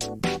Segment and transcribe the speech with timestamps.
[0.00, 0.40] Bye.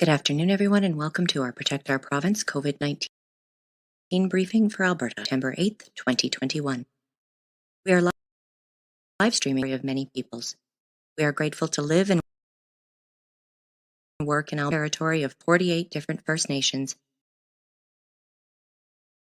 [0.00, 5.54] Good afternoon, everyone, and welcome to our Protect Our Province COVID-19 briefing for Alberta, September
[5.54, 6.86] 8th, 2021.
[7.84, 10.56] We are live streaming of many peoples.
[11.18, 12.22] We are grateful to live and
[14.22, 16.96] work in our territory of 48 different First Nations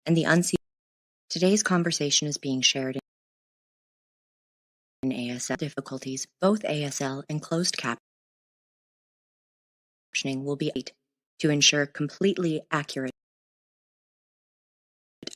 [0.07, 0.57] and the unseen.
[1.29, 2.99] Today's conversation is being shared
[5.03, 8.12] in ASL difficulties, both ASL and closed captioning
[10.45, 10.71] will be
[11.41, 13.13] to ensure completely accurate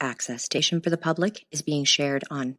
[0.00, 2.56] access station for the public is being shared on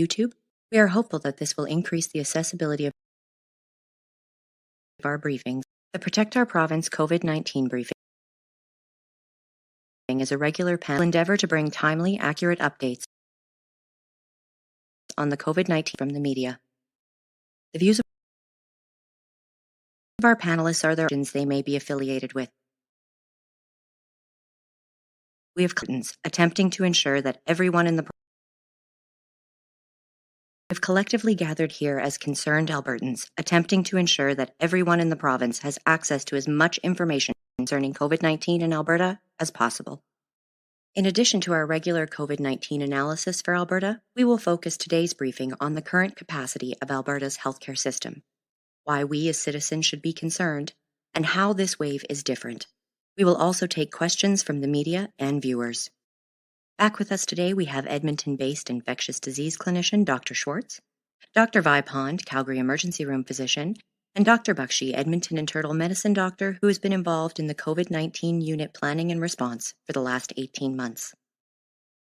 [0.00, 0.32] YouTube.
[0.70, 2.92] We are hopeful that this will increase the accessibility of
[5.04, 5.62] our briefings.
[5.92, 7.92] The Protect Our Province COVID-19 briefing
[10.08, 13.04] is a regular panel endeavor to bring timely, accurate updates
[15.16, 16.58] on the COVID-19 from the media.
[17.72, 18.04] The views of
[20.24, 22.48] our panelists are the organizations they may be affiliated with.
[25.54, 28.06] We have curtains attempting to ensure that everyone in the
[30.70, 35.60] have collectively gathered here as concerned Albertans, attempting to ensure that everyone in the province
[35.60, 40.02] has access to as much information concerning COVID-19 in Alberta as possible.
[40.94, 45.74] In addition to our regular COVID-19 analysis for Alberta, we will focus today's briefing on
[45.74, 48.22] the current capacity of Alberta's healthcare system,
[48.88, 50.72] why we as citizens should be concerned,
[51.12, 52.66] and how this wave is different.
[53.18, 55.90] We will also take questions from the media and viewers.
[56.78, 60.32] Back with us today, we have Edmonton-based infectious disease clinician Dr.
[60.32, 60.80] Schwartz,
[61.34, 61.60] Dr.
[61.60, 63.76] Vipond, Calgary emergency room physician,
[64.14, 64.54] and Dr.
[64.54, 69.20] Bakshi, Edmonton internal medicine doctor who has been involved in the COVID-19 unit planning and
[69.20, 71.14] response for the last 18 months.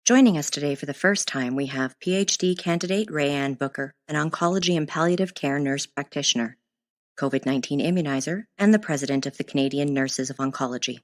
[0.05, 4.77] Joining us today for the first time, we have PhD candidate Rayanne Booker, an oncology
[4.77, 6.57] and palliative care nurse practitioner.
[7.19, 10.99] COVID-19 immunizer, and the president of the Canadian Nurses of Oncology.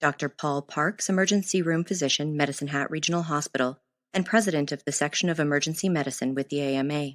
[0.00, 0.28] Dr.
[0.28, 3.78] Paul Parks, emergency room physician, Medicine Hat Regional Hospital,
[4.12, 7.12] and president of the section of emergency medicine with the AMA.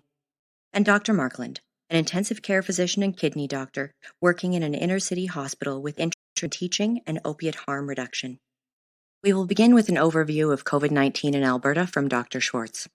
[0.71, 1.13] And Dr.
[1.13, 1.59] Markland,
[1.89, 6.17] an intensive care physician and kidney doctor working in an inner city hospital with interest
[6.41, 8.39] in teaching and opiate harm reduction.
[9.23, 12.39] We will begin with an overview of COVID 19 in Alberta from Dr.
[12.39, 12.87] Schwartz.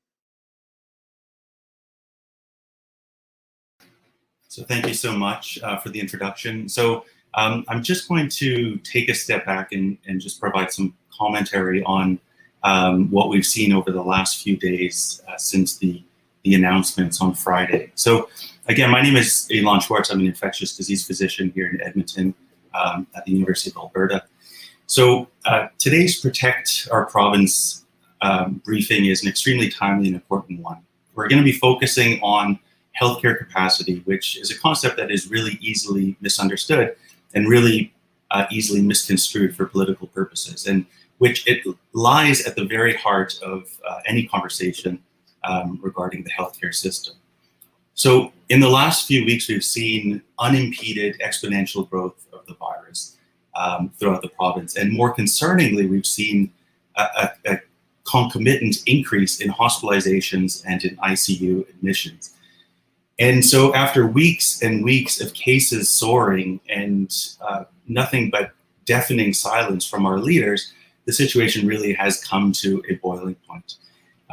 [4.53, 6.69] So thank you so much uh, for the introduction.
[6.69, 10.95] So um, I'm just going to take a step back and, and just provide some
[11.11, 12.19] commentary on
[12.63, 16.03] um, what we've seen over the last few days uh, since the
[16.43, 17.93] the announcements on Friday.
[17.95, 18.29] So
[18.69, 20.11] again, my name is Ilan Schwartz.
[20.11, 22.35] I'm an infectious disease physician here in Edmonton
[22.75, 24.25] um, at the University of Alberta.
[24.87, 27.87] So uh, today's Protect Our Province
[28.21, 30.83] um, briefing is an extremely timely and important one.
[31.15, 32.59] We're going to be focusing on
[33.01, 36.97] healthcare capacity, which is a concept that is really easily misunderstood
[37.35, 37.93] and really
[38.31, 40.87] uh, easily misconstrued for political purposes, and
[41.19, 44.99] which it lies at the very heart of uh, any conversation
[45.45, 47.15] um, regarding the healthcare system.
[47.95, 53.19] So, in the last few weeks, we've seen unimpeded exponential growth of the virus
[53.55, 56.51] um, throughout the province, and more concerningly, we've seen
[56.97, 57.59] a, a, a
[58.05, 62.35] concomitant increase in hospitalizations and in ICU admissions.
[63.19, 68.53] And so, after weeks and weeks of cases soaring and uh, nothing but
[68.85, 70.73] deafening silence from our leaders,
[71.05, 73.77] the situation really has come to a boiling point.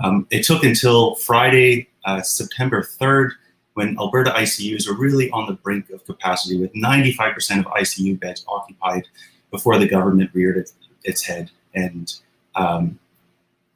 [0.04, 3.32] Um, it took until Friday, uh, September 3rd,
[3.74, 8.46] when Alberta ICUs were really on the brink of capacity, with 95% of ICU beds
[8.48, 9.04] occupied,
[9.52, 10.70] before the government reared
[11.04, 12.16] its, head and,
[12.56, 13.00] um,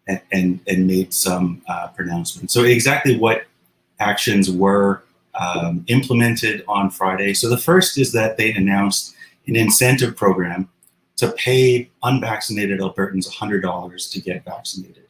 [0.07, 2.53] and, and made some uh, pronouncements.
[2.53, 3.45] So, exactly what
[4.03, 5.03] actions were
[5.39, 7.33] um, implemented on Friday.
[7.33, 9.15] So, the first is that they announced
[9.47, 10.69] an incentive program
[11.17, 15.03] to pay unvaccinated Albertans $100 to get vaccinated.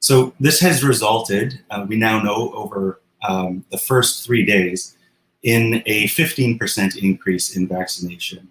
[0.00, 4.96] So this has resulted, uh, we now know over um, the first three days,
[5.42, 8.48] in a 15% increase in vaccination.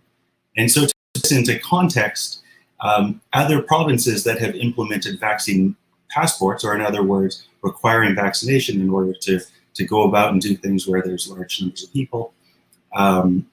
[0.57, 2.41] And so to put this into context,
[2.79, 5.75] um, other provinces that have implemented vaccine
[6.09, 9.39] passports, or in other words, requiring vaccination in order to,
[9.75, 12.33] to go about and do things where there's large numbers of people,
[12.93, 13.45] um,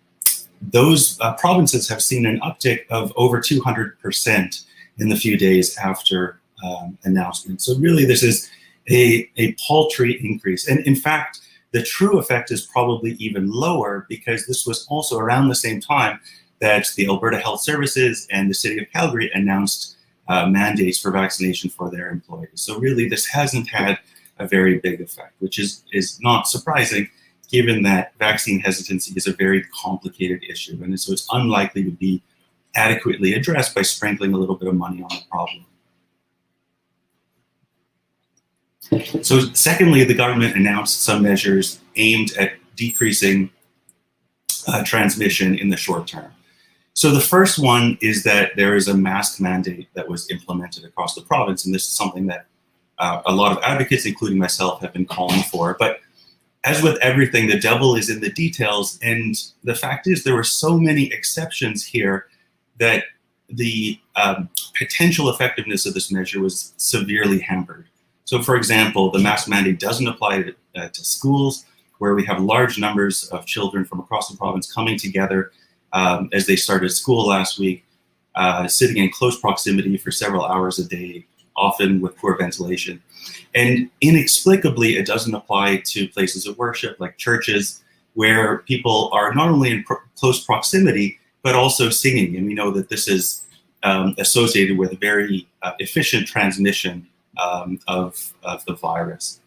[0.61, 4.65] those uh, provinces have seen an uptick of over 200%
[4.99, 7.63] in the few days after um, announcement.
[7.63, 8.51] So really, this is
[8.91, 10.69] a, a paltry increase.
[10.69, 11.41] And in fact,
[11.73, 16.21] the true effect is probably even lower because this was also around the same time
[16.59, 19.97] that the Alberta Health Services and the City of Calgary announced
[20.29, 22.51] uh, mandates for vaccination for their employees.
[22.55, 23.99] So really, this hasn't had
[24.41, 27.09] a very big effect, which is is not surprising,
[27.49, 32.23] given that vaccine hesitancy is a very complicated issue, and so it's unlikely to be
[32.75, 35.67] adequately addressed by sprinkling a little bit of money on the problem.
[39.23, 43.51] So, secondly, the government announced some measures aimed at decreasing
[44.67, 46.33] uh, transmission in the short term.
[46.95, 51.15] So, the first one is that there is a mask mandate that was implemented across
[51.15, 52.47] the province, and this is something that
[53.01, 55.75] uh, a lot of advocates, including myself, have been calling for.
[55.79, 56.01] But
[56.65, 60.45] as with everything, the devil is in the details, and the fact is, there were
[60.45, 62.27] so many exceptions here
[62.79, 63.05] that
[63.49, 64.49] the um,
[64.79, 67.87] potential effectiveness of this measure was severely hampered.
[68.25, 71.65] So, for example, the mask mandate doesn't apply to, uh, to schools
[71.99, 75.53] where we have large numbers of children from across the province coming together
[75.93, 77.85] um, as they started school last week,
[78.37, 81.27] uh, sitting in close proximity for several hours a day,
[81.61, 83.03] often with poor ventilation.
[83.55, 87.83] And inexplicably, it doesn't apply to places of worship like churches,
[88.15, 92.37] where people are not only in pro- close proximity, but also singing.
[92.37, 93.47] And we know that this is
[93.83, 97.07] um, associated with very uh, efficient transmission
[97.41, 99.41] um, of, of the virus.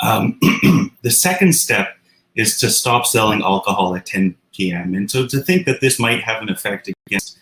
[0.00, 0.38] Um,
[1.02, 1.96] the second step
[2.34, 4.94] is to stop selling alcohol at 10 p.m.
[4.94, 7.38] And so to think that this might have an effect against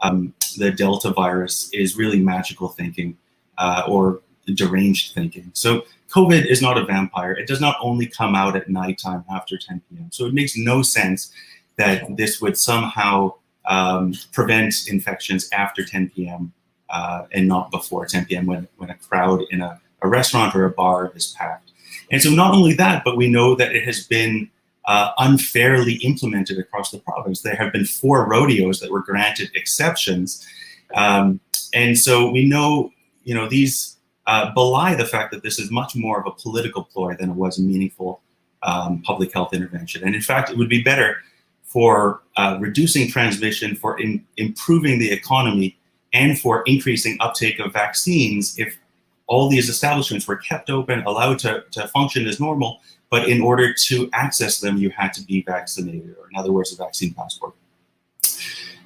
[0.00, 3.16] um, the Delta virus is really magical thinking
[3.58, 4.20] uh, or
[4.54, 5.50] deranged thinking.
[5.54, 7.32] So COVID is not a vampire.
[7.32, 10.08] It does not only come out at nighttime after 10 p.m.
[10.12, 11.32] So it makes no sense
[11.76, 13.34] that this would somehow
[13.66, 16.52] um, prevent infections after 10 p.m
[16.88, 18.46] uh, and not before 10 p.m.
[18.46, 21.72] when, when a crowd in a, a, restaurant or a bar is packed.
[22.10, 24.50] And so, not only that, but we know that it has been
[24.86, 27.42] uh, unfairly implemented across the province.
[27.42, 30.46] There have been four rodeos that were granted exceptions.
[30.94, 31.40] Um,
[31.74, 32.92] and so, we know,
[33.24, 36.84] you know, these uh, belie the fact that this is much more of a political
[36.84, 38.20] ploy than it was a meaningful
[38.62, 40.02] um, public health intervention.
[40.04, 41.18] And in fact, it would be better
[41.62, 45.76] for uh, reducing transmission, for in, improving the economy,
[46.12, 48.78] and for increasing uptake of vaccines if
[49.26, 53.72] all these establishments were kept open, allowed to, to function as normal, but in order
[53.72, 57.54] to access them, you had to be vaccinated, or in other words, a vaccine passport.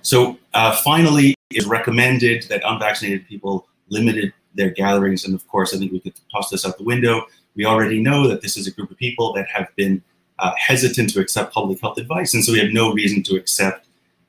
[0.03, 5.25] So uh, finally, it's recommended that unvaccinated people limited their gatherings.
[5.25, 7.27] And of course, I think we could toss this out the window.
[7.57, 10.03] We already know that this is a group of people that have been
[10.39, 12.35] uh, hesitant to accept public health advice.
[12.35, 13.87] And so we have no reason to accept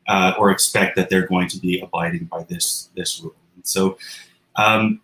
[0.08, 3.36] uh, or expect that they're going to be abiding by this this rule.
[3.56, 3.98] And so,
[4.56, 5.00] um,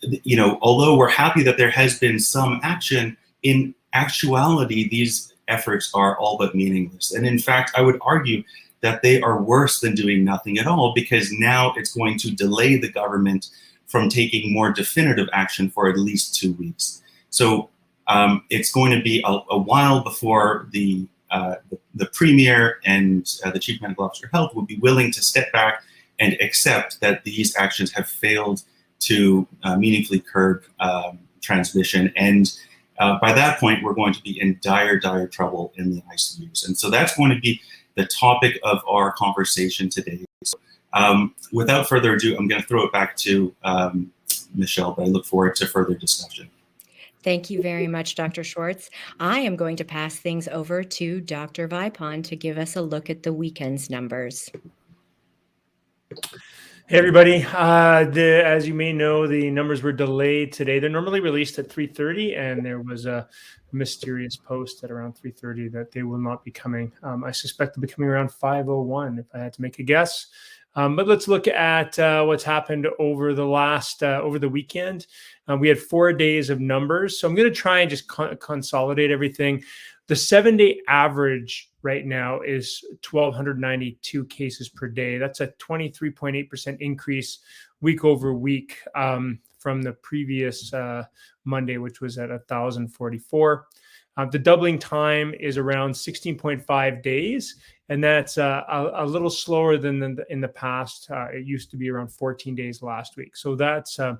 [0.00, 5.90] you know, although we're happy that there has been some action, in actuality, these efforts
[5.94, 7.12] are all but meaningless.
[7.12, 8.42] And in fact, I would argue
[8.80, 12.76] that they are worse than doing nothing at all because now it's going to delay
[12.76, 13.48] the government
[13.86, 17.02] from taking more definitive action for at least two weeks.
[17.30, 17.70] So
[18.08, 23.26] um, it's going to be a, a while before the, uh, the, the premier and
[23.44, 25.82] uh, the chief medical officer of health will be willing to step back
[26.18, 28.62] and accept that these actions have failed
[29.00, 32.12] to uh, meaningfully curb um, transmission.
[32.16, 32.52] And
[32.98, 36.66] uh, by that point, we're going to be in dire, dire trouble in the ICUs.
[36.66, 37.60] And so that's going to be
[37.96, 40.24] the topic of our conversation today.
[40.44, 40.58] So,
[40.92, 44.12] um, without further ado, I'm going to throw it back to um,
[44.54, 46.48] Michelle, but I look forward to further discussion.
[47.22, 48.44] Thank you very much, Dr.
[48.44, 48.90] Schwartz.
[49.18, 51.66] I am going to pass things over to Dr.
[51.66, 54.50] Vipond to give us a look at the weekend's numbers.
[56.86, 57.46] Hey everybody!
[57.50, 60.78] Uh, the, as you may know, the numbers were delayed today.
[60.78, 63.26] They're normally released at 3:30, and there was a
[63.72, 66.92] mysterious post at around 3:30 that they will not be coming.
[67.02, 70.26] Um, I suspect they'll be coming around 5:01, if I had to make a guess.
[70.76, 75.06] Um, but let's look at uh, what's happened over the last uh, over the weekend.
[75.48, 78.36] Uh, we had four days of numbers, so I'm going to try and just con-
[78.36, 79.64] consolidate everything.
[80.08, 85.18] The seven day average right now is 1,292 cases per day.
[85.18, 87.38] That's a 23.8% increase
[87.80, 91.04] week over week um, from the previous uh,
[91.44, 93.66] Monday, which was at 1,044.
[94.16, 97.56] Uh, the doubling time is around 16.5 days,
[97.88, 101.10] and that's uh, a, a, little slower than the, in the past.
[101.10, 103.36] Uh, it used to be around 14 days last week.
[103.36, 104.14] So that's uh,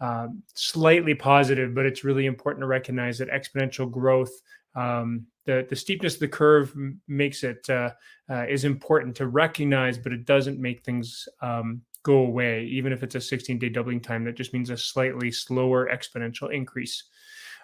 [0.00, 4.32] um, slightly positive, but it's really important to recognize that exponential growth
[4.74, 6.74] um, the, the steepness of the curve
[7.08, 7.90] makes it uh,
[8.28, 12.64] uh, is important to recognize, but it doesn't make things um, go away.
[12.66, 16.52] Even if it's a 16 day doubling time, that just means a slightly slower exponential
[16.52, 17.04] increase.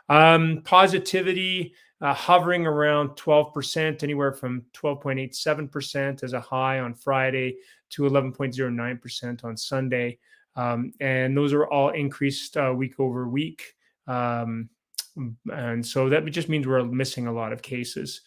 [0.08, 7.58] Um, positivity uh, hovering around 12%, anywhere from 12.87% as a high on Friday
[7.90, 10.18] to 11.09% on Sunday.
[10.56, 13.74] Um, and those are all increased uh, week over week.
[14.06, 14.70] Um,
[15.16, 18.22] and so that just means we're missing a lot of cases.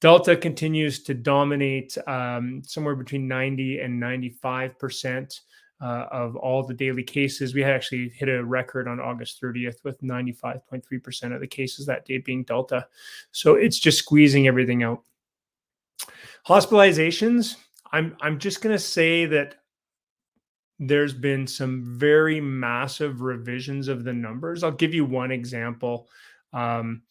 [0.00, 5.40] Delta continues to dominate um, somewhere between 90 and 95 percent
[5.80, 7.54] uh, of all the daily cases.
[7.54, 12.04] We actually hit a record on August 30th with 95.3 percent of the cases that
[12.04, 12.86] day being Delta.
[13.32, 15.02] So it's just squeezing everything out.
[16.46, 17.56] Hospitalizations.
[17.92, 19.56] I'm I'm just going to say that
[20.78, 24.62] there's been some very massive revisions of the numbers.
[24.62, 26.08] I'll give you one example
[26.52, 27.02] um,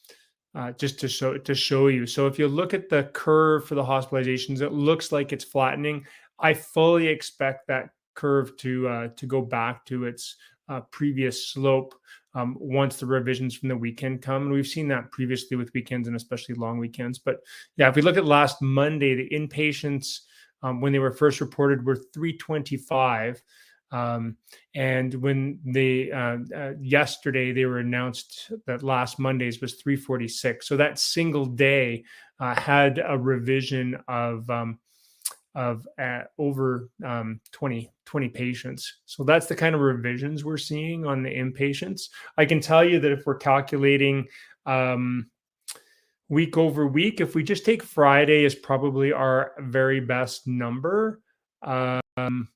[0.55, 2.05] uh, just to show to show you.
[2.07, 6.05] So if you look at the curve for the hospitalizations, it looks like it's flattening.
[6.39, 10.35] I fully expect that curve to uh, to go back to its
[10.69, 11.93] uh, previous slope
[12.33, 14.43] um, once the revisions from the weekend come.
[14.43, 17.19] And we've seen that previously with weekends and especially long weekends.
[17.19, 17.37] But
[17.75, 20.21] yeah, if we look at last Monday, the inpatients
[20.63, 23.41] um, when they were first reported were 325.
[23.91, 24.35] Um,
[24.75, 30.67] and when they uh, uh, yesterday they were announced that last Monday's was 346.
[30.67, 32.03] So that single day
[32.39, 34.79] uh, had a revision of um,
[35.55, 38.97] of uh, over um, 20 20 patients.
[39.05, 42.09] So that's the kind of revisions we're seeing on the inpatients.
[42.37, 44.27] I can tell you that if we're calculating
[44.65, 45.29] um,
[46.29, 51.21] week over week, if we just take Friday as probably our very best number.
[51.61, 52.49] Um,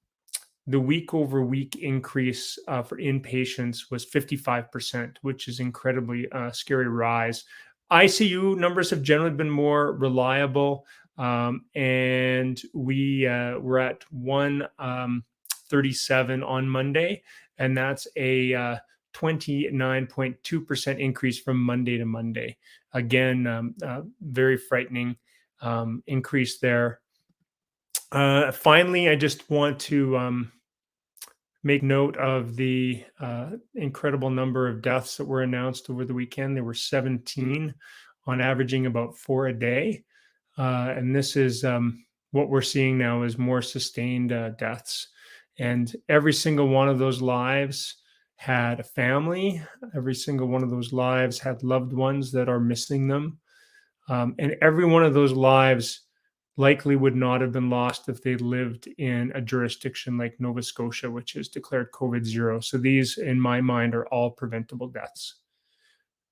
[0.67, 6.87] the week over week increase uh, for inpatients was 55%, which is incredibly uh, scary
[6.87, 7.45] rise.
[7.91, 10.85] ICU numbers have generally been more reliable,
[11.17, 17.21] um, and we uh, were at 137 um, on Monday,
[17.57, 18.79] and that's a
[19.13, 22.57] 29.2% uh, increase from Monday to Monday.
[22.93, 25.15] Again, um, uh, very frightening
[25.61, 27.01] um, increase there.
[28.11, 30.51] Uh, finally, I just want to um,
[31.63, 36.55] make note of the uh, incredible number of deaths that were announced over the weekend.
[36.55, 37.73] There were 17,
[38.27, 40.03] on averaging about four a day,
[40.57, 45.07] uh, and this is um, what we're seeing now is more sustained uh, deaths.
[45.59, 48.00] And every single one of those lives
[48.41, 49.61] had a family.
[49.95, 53.37] Every single one of those lives had loved ones that are missing them,
[54.09, 56.07] um, and every one of those lives
[56.57, 61.11] likely would not have been lost if they lived in a jurisdiction like Nova Scotia,
[61.11, 62.59] which is declared COVID zero.
[62.59, 65.35] So these, in my mind, are all preventable deaths.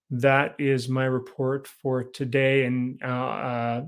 [0.09, 2.65] That is my report for today.
[2.65, 3.81] And uh, uh,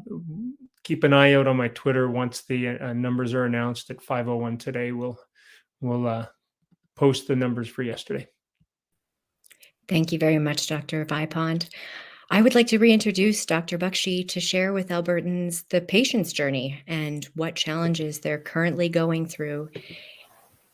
[0.84, 4.60] keep an eye out on my Twitter once the uh, numbers are announced at 501
[4.60, 4.92] today.
[4.92, 5.18] We'll,
[5.82, 6.28] we'll uh,
[7.02, 8.28] post the numbers for yesterday.
[9.88, 11.04] Thank you very much, Dr.
[11.04, 11.68] Vipond.
[12.30, 13.80] I would like to reintroduce Dr.
[13.80, 19.72] Bakshi to share with Albertans the patient's journey and what challenges they're currently going through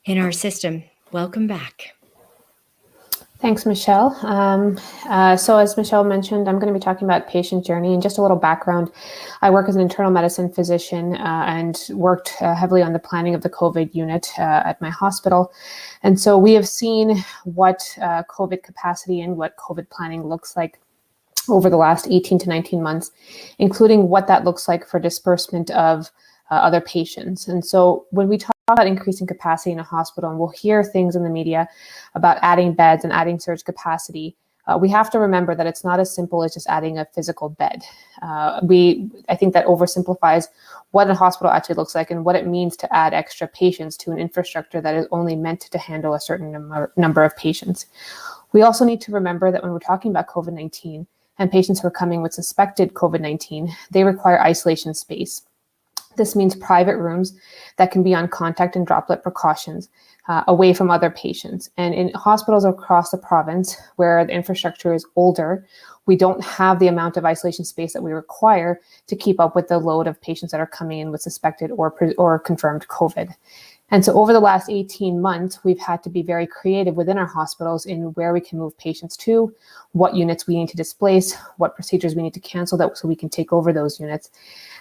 [0.04, 0.84] in our system.
[1.12, 1.94] Welcome back.
[3.40, 4.18] Thanks, Michelle.
[4.26, 8.02] Um, uh, so, as Michelle mentioned, I'm going to be talking about patient journey and
[8.02, 8.90] just a little background.
[9.42, 13.36] I work as an internal medicine physician uh, and worked uh, heavily on the planning
[13.36, 15.52] of the COVID unit uh, at my hospital.
[16.02, 20.80] And so, we have seen what uh, COVID capacity and what COVID planning looks like
[21.48, 23.12] over the last 18 to 19 months,
[23.60, 26.10] including what that looks like for disbursement of
[26.50, 27.46] uh, other patients.
[27.46, 31.16] And so, when we talk about increasing capacity in a hospital, and we'll hear things
[31.16, 31.68] in the media
[32.14, 34.36] about adding beds and adding surge capacity.
[34.66, 37.48] Uh, we have to remember that it's not as simple as just adding a physical
[37.48, 37.82] bed.
[38.20, 40.48] Uh, we, I think that oversimplifies
[40.90, 44.12] what a hospital actually looks like and what it means to add extra patients to
[44.12, 47.86] an infrastructure that is only meant to handle a certain number, number of patients.
[48.52, 51.06] We also need to remember that when we're talking about COVID 19
[51.38, 55.42] and patients who are coming with suspected COVID 19, they require isolation space.
[56.18, 57.34] This means private rooms
[57.76, 59.88] that can be on contact and droplet precautions
[60.28, 61.70] uh, away from other patients.
[61.78, 65.66] And in hospitals across the province where the infrastructure is older,
[66.04, 69.68] we don't have the amount of isolation space that we require to keep up with
[69.68, 73.34] the load of patients that are coming in with suspected or, or confirmed COVID.
[73.90, 77.26] And so over the last 18 months, we've had to be very creative within our
[77.26, 79.54] hospitals in where we can move patients to,
[79.92, 83.16] what units we need to displace, what procedures we need to cancel that so we
[83.16, 84.30] can take over those units.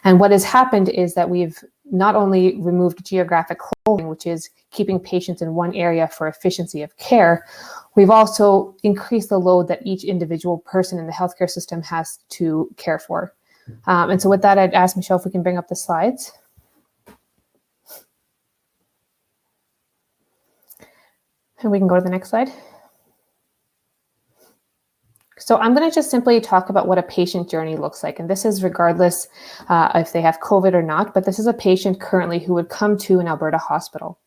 [0.04, 5.00] And what has happened is that we've not only removed geographic holding, which is keeping
[5.00, 7.46] patients in one area for efficiency of care,
[7.96, 12.70] we've also increased the load that each individual person in the healthcare system has to
[12.76, 13.34] care for.
[13.86, 16.32] Um, and so with that, I'd ask Michelle if we can bring up the slides.
[21.62, 22.52] And we can go to the next slide.
[25.40, 28.20] So I'm going to just simply talk about what a patient journey looks like.
[28.20, 29.28] And this is regardless
[29.70, 32.70] uh, if they have COVID or not, but this is a patient currently who would
[32.70, 34.20] come to an Alberta hospital.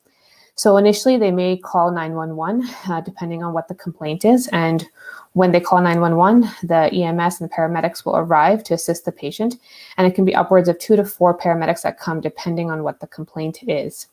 [0.55, 4.47] So initially they may call 911, uh, depending on what the complaint is.
[4.49, 4.87] And
[5.33, 9.57] when they call 911, the EMS and the paramedics will arrive to assist the patient.
[9.97, 13.01] And it can be upwards of two to four paramedics that come depending on what
[13.01, 14.07] the complaint is.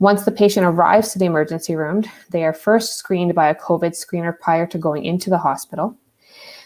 [0.00, 3.90] Once the patient arrives to the emergency room, they are first screened by a COVID
[3.90, 5.96] screener prior to going into the hospital.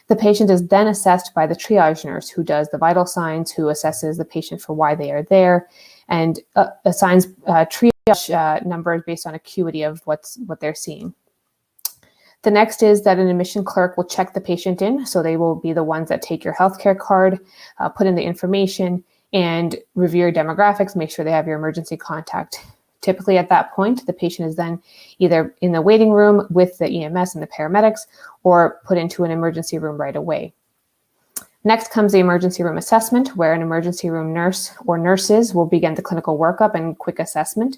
[0.09, 3.65] The patient is then assessed by the triage nurse who does the vital signs, who
[3.65, 5.69] assesses the patient for why they are there,
[6.09, 11.15] and uh, assigns uh, triage uh, numbers based on acuity of what's what they're seeing.
[12.43, 15.55] The next is that an admission clerk will check the patient in, so they will
[15.55, 17.39] be the ones that take your healthcare card,
[17.79, 21.97] uh, put in the information, and review your demographics, make sure they have your emergency
[21.97, 22.59] contact
[23.03, 24.81] Typically, at that point, the patient is then
[25.19, 28.07] either in the waiting room with the EMS and the paramedics
[28.43, 30.55] or put into an emergency room right away.
[31.65, 35.95] Next comes the emergency room assessment, where an emergency room nurse or nurses will begin
[35.95, 37.77] the clinical workup and quick assessment.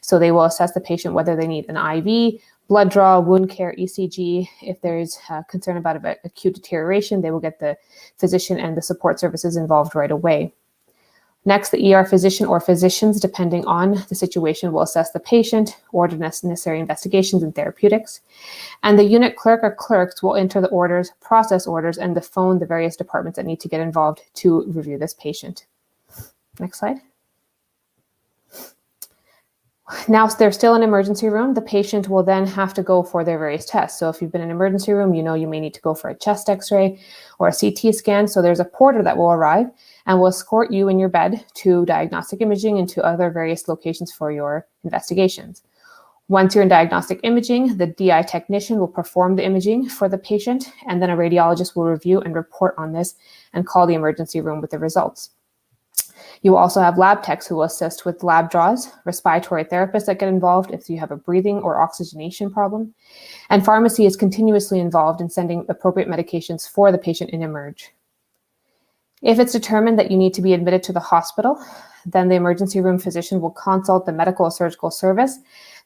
[0.00, 3.74] So they will assess the patient whether they need an IV, blood draw, wound care,
[3.78, 4.48] ECG.
[4.62, 5.18] If there's
[5.50, 7.76] concern about acute deterioration, they will get the
[8.16, 10.54] physician and the support services involved right away.
[11.46, 16.16] Next, the ER physician or physicians, depending on the situation, will assess the patient, order
[16.16, 18.20] necessary investigations and therapeutics.
[18.82, 22.58] And the unit clerk or clerks will enter the orders, process orders, and the phone
[22.58, 25.66] the various departments that need to get involved to review this patient.
[26.58, 26.98] Next slide.
[30.08, 33.38] Now, they're still in emergency room, the patient will then have to go for their
[33.38, 34.00] various tests.
[34.00, 36.10] So if you've been in emergency room, you know you may need to go for
[36.10, 36.98] a chest x-ray
[37.38, 38.26] or a CT scan.
[38.26, 39.66] So there's a porter that will arrive
[40.06, 44.10] and will escort you in your bed to diagnostic imaging and to other various locations
[44.10, 45.62] for your investigations.
[46.28, 50.72] Once you're in diagnostic imaging, the DI technician will perform the imaging for the patient,
[50.88, 53.14] and then a radiologist will review and report on this
[53.52, 55.30] and call the emergency room with the results.
[56.42, 60.18] You will also have lab techs who will assist with lab draws, respiratory therapists that
[60.18, 62.94] get involved if you have a breathing or oxygenation problem,
[63.50, 67.92] and pharmacy is continuously involved in sending appropriate medications for the patient in emerge.
[69.22, 71.58] If it's determined that you need to be admitted to the hospital,
[72.04, 75.38] then the emergency room physician will consult the medical or surgical service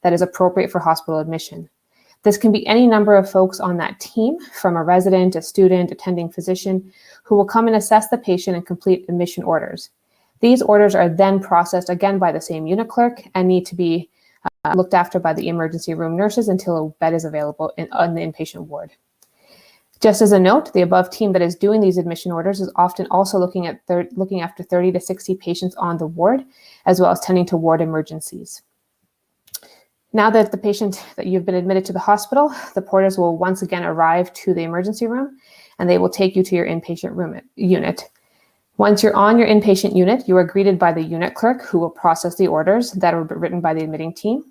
[0.02, 1.68] that is appropriate for hospital admission.
[2.22, 5.90] This can be any number of folks on that team, from a resident, a student,
[5.90, 9.88] attending physician, who will come and assess the patient and complete admission orders.
[10.40, 14.10] These orders are then processed again by the same unit clerk and need to be
[14.64, 18.14] uh, looked after by the emergency room nurses until a bed is available in, in
[18.14, 18.92] the inpatient ward.
[20.00, 23.06] Just as a note, the above team that is doing these admission orders is often
[23.10, 26.42] also looking at thir- looking after 30 to 60 patients on the ward,
[26.86, 28.62] as well as tending to ward emergencies.
[30.14, 33.60] Now that the patient that you've been admitted to the hospital, the porters will once
[33.60, 35.38] again arrive to the emergency room
[35.78, 38.10] and they will take you to your inpatient room unit.
[38.80, 41.90] Once you're on your inpatient unit, you are greeted by the unit clerk who will
[41.90, 44.42] process the orders that are written by the admitting team,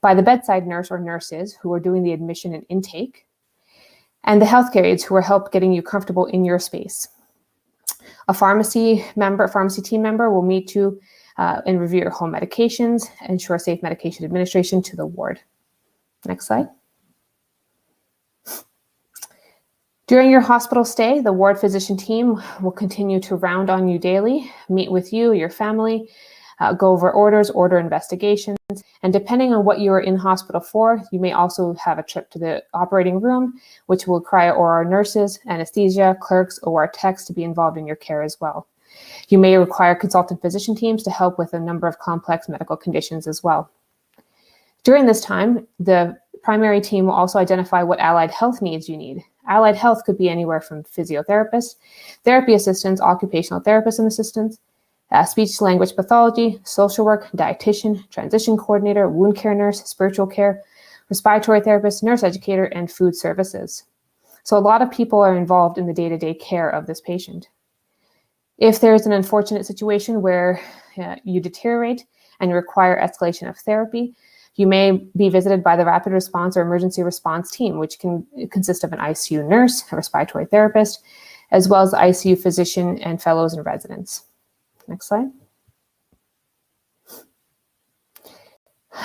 [0.00, 3.26] by the bedside nurse or nurses who are doing the admission and intake,
[4.22, 7.08] and the healthcare aides who are help getting you comfortable in your space.
[8.28, 11.00] A pharmacy member, pharmacy team member will meet you
[11.36, 15.40] uh, and review your home medications, ensure safe medication administration to the ward.
[16.26, 16.68] Next slide.
[20.08, 24.50] During your hospital stay, the ward physician team will continue to round on you daily,
[24.70, 26.08] meet with you, your family,
[26.60, 28.56] uh, go over orders, order investigations,
[29.02, 32.30] and depending on what you are in hospital for, you may also have a trip
[32.30, 37.26] to the operating room, which will require OR our nurses, anesthesia, clerks, OR our techs
[37.26, 38.66] to be involved in your care as well.
[39.28, 43.26] You may require consultant physician teams to help with a number of complex medical conditions
[43.26, 43.70] as well.
[44.84, 49.22] During this time, the primary team will also identify what allied health needs you need.
[49.48, 51.76] Allied health could be anywhere from physiotherapists,
[52.24, 54.58] therapy assistants, occupational therapists and assistants,
[55.10, 60.62] uh, speech language pathology, social work, dietitian, transition coordinator, wound care nurse, spiritual care,
[61.08, 63.84] respiratory therapist, nurse educator, and food services.
[64.42, 67.48] So a lot of people are involved in the day-to-day care of this patient.
[68.58, 70.60] If there's an unfortunate situation where
[71.02, 72.04] uh, you deteriorate
[72.40, 74.14] and you require escalation of therapy,
[74.58, 78.82] you may be visited by the rapid response or emergency response team, which can consist
[78.82, 81.00] of an ICU nurse, a respiratory therapist,
[81.52, 84.24] as well as the ICU physician and fellows and residents.
[84.88, 85.28] Next slide.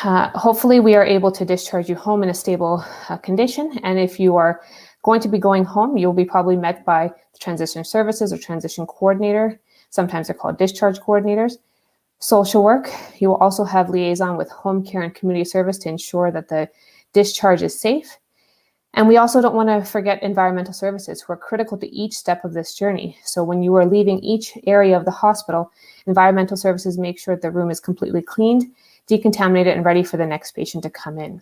[0.04, 3.80] Uh, hopefully, we are able to discharge you home in a stable uh, condition.
[3.84, 4.62] And if you are
[5.04, 8.88] going to be going home, you'll be probably met by the transition services or transition
[8.88, 9.62] coordinator.
[9.92, 11.58] Sometimes they're called discharge coordinators
[12.24, 12.90] social work.
[13.18, 16.70] You will also have liaison with home care and community service to ensure that the
[17.12, 18.18] discharge is safe.
[18.94, 22.46] And we also don't want to forget environmental services who are critical to each step
[22.46, 23.18] of this journey.
[23.26, 25.70] So when you are leaving each area of the hospital,
[26.08, 28.72] environmental services make sure the room is completely cleaned,
[29.08, 31.42] decontaminated, and ready for the next patient to come in.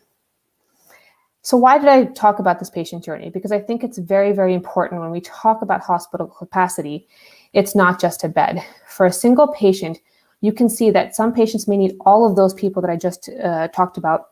[1.44, 3.30] So why did I talk about this patient journey?
[3.30, 7.08] Because I think it's very, very important when we talk about hospital capacity,
[7.54, 8.64] it's not just a bed.
[8.88, 10.00] For a single patient,
[10.42, 13.30] you can see that some patients may need all of those people that I just
[13.44, 14.32] uh, talked about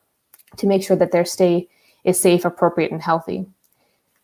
[0.57, 1.67] to make sure that their stay
[2.03, 3.45] is safe, appropriate, and healthy.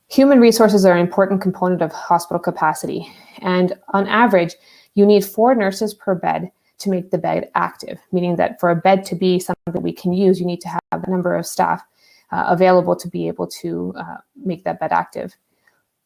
[0.09, 3.07] Human resources are an important component of hospital capacity.
[3.39, 4.55] And on average,
[4.95, 8.75] you need four nurses per bed to make the bed active, meaning that for a
[8.75, 11.45] bed to be something that we can use, you need to have a number of
[11.45, 11.83] staff
[12.31, 15.35] uh, available to be able to uh, make that bed active.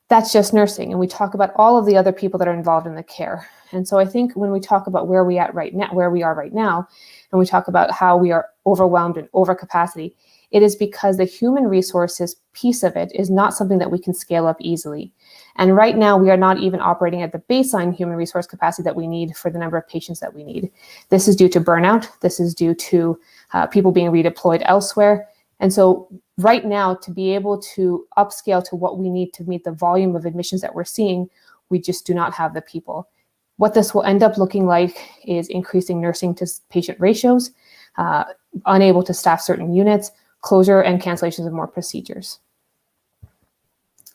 [0.10, 0.92] That's just nursing.
[0.92, 3.48] And we talk about all of the other people that are involved in the care.
[3.72, 6.24] And so I think when we talk about where we at right now, where we
[6.24, 6.88] are right now,
[7.32, 10.16] and we talk about how we are overwhelmed and over capacity,
[10.50, 14.16] it is because the human resources piece of it is not something that we can
[14.16, 15.14] scale up easily.
[15.58, 18.96] And right now, we are not even operating at the baseline human resource capacity that
[18.96, 20.72] we need for the number of patients that we need.
[21.10, 22.08] This is due to burnout.
[22.22, 23.20] This is due to
[23.54, 25.28] uh, people being redeployed elsewhere.
[25.60, 26.08] And so,
[26.40, 30.16] right now, to be able to upscale to what we need to meet the volume
[30.16, 31.30] of admissions that we're seeing,
[31.70, 33.10] we just do not have the people.
[33.58, 37.52] What this will end up looking like is increasing nursing to patient ratios,
[37.98, 38.24] uh,
[38.66, 42.40] unable to staff certain units, closure and cancellations of more procedures.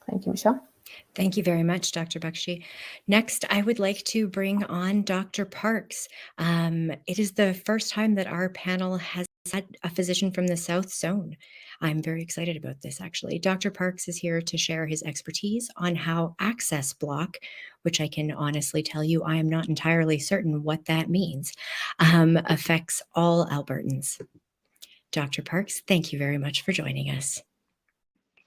[0.08, 0.66] Thank you, Michelle.
[1.14, 2.18] Thank you very much, Dr.
[2.18, 2.64] Bakshi.
[3.06, 5.44] Next, I would like to bring on Dr.
[5.44, 6.08] Parks.
[6.38, 10.56] Um, it is the first time that our panel has had a physician from the
[10.56, 11.36] South Zone.
[11.80, 13.38] I'm very excited about this, actually.
[13.38, 13.70] Dr.
[13.70, 17.36] Parks is here to share his expertise on how access block,
[17.82, 21.52] which I can honestly tell you, I am not entirely certain what that means,
[22.00, 24.20] um, affects all Albertans.
[25.12, 25.42] Dr.
[25.42, 27.40] Parks, thank you very much for joining us.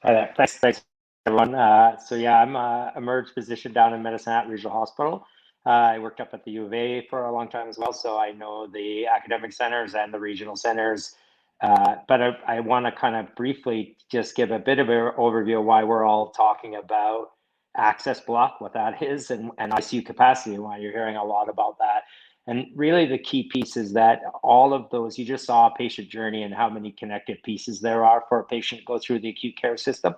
[0.04, 0.34] Hi there.
[0.36, 0.84] Thanks, thanks
[1.28, 1.56] everyone.
[1.56, 5.26] Uh, so yeah, I'm a emerged physician down in Medicine Hat Regional Hospital.
[5.66, 7.94] Uh, I worked up at the U of A for a long time as well,
[7.94, 11.16] so I know the academic centers and the regional centers
[11.62, 15.12] uh, but I, I want to kind of briefly just give a bit of an
[15.18, 17.32] overview of why we're all talking about
[17.76, 21.78] access block, what that is, and, and ICU capacity, why you're hearing a lot about
[21.80, 22.04] that.
[22.46, 26.10] And really, the key piece is that all of those, you just saw a patient
[26.10, 29.30] journey and how many connected pieces there are for a patient to go through the
[29.30, 30.16] acute care system.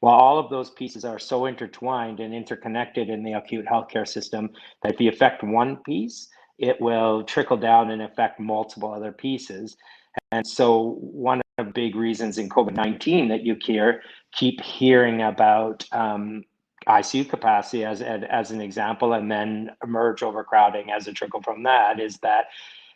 [0.00, 4.50] While all of those pieces are so intertwined and interconnected in the acute healthcare system
[4.82, 9.76] that if you affect one piece, it will trickle down and affect multiple other pieces.
[10.32, 15.86] And so one of the big reasons in COVID-19 that you hear, keep hearing about
[15.92, 16.44] um,
[16.88, 22.00] ICU capacity as, as an example, and then emerge overcrowding as a trickle from that
[22.00, 22.46] is that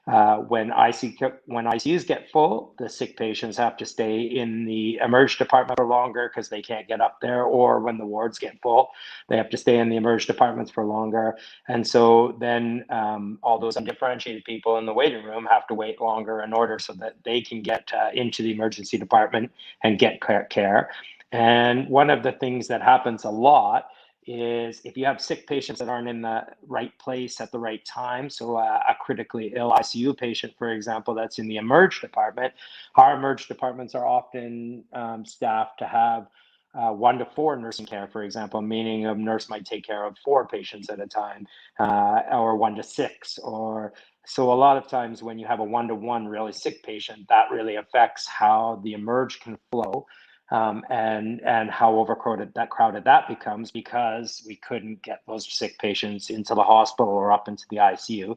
[0.07, 4.99] Uh, when ICU when ICUs get full, the sick patients have to stay in the
[5.03, 8.61] emerge department for longer because they can't get up there, or when the wards get
[8.61, 8.91] full,
[9.29, 11.39] they have to stay in the emerge departments for longer.
[11.69, 15.99] And so then um, all those undifferentiated people in the waiting room have to wait
[16.03, 19.51] longer in order so that they can get uh, into the emergency department
[19.83, 20.91] and get care.
[21.33, 23.89] And one of the things that happens a lot
[24.27, 27.85] is if you have sick patients that aren't in the right place at the right
[27.85, 28.29] time.
[28.31, 32.53] So a critically ill ICU patient, for example, that's in the emerge department,
[32.97, 36.29] our emerge departments are often um, staffed to have
[36.75, 40.17] uh, one to four nursing care, for example, meaning a nurse might take care of
[40.25, 41.47] four patients at a time,
[41.79, 43.93] uh, or one to six, or
[44.27, 47.27] so a lot of times when you have a one to one really sick patient,
[47.29, 50.07] that really affects how the emerge can flow
[50.55, 55.77] um, and and how overcrowded that crowded that becomes because we couldn't get those sick
[55.81, 58.37] patients into the hospital or up into the ICU.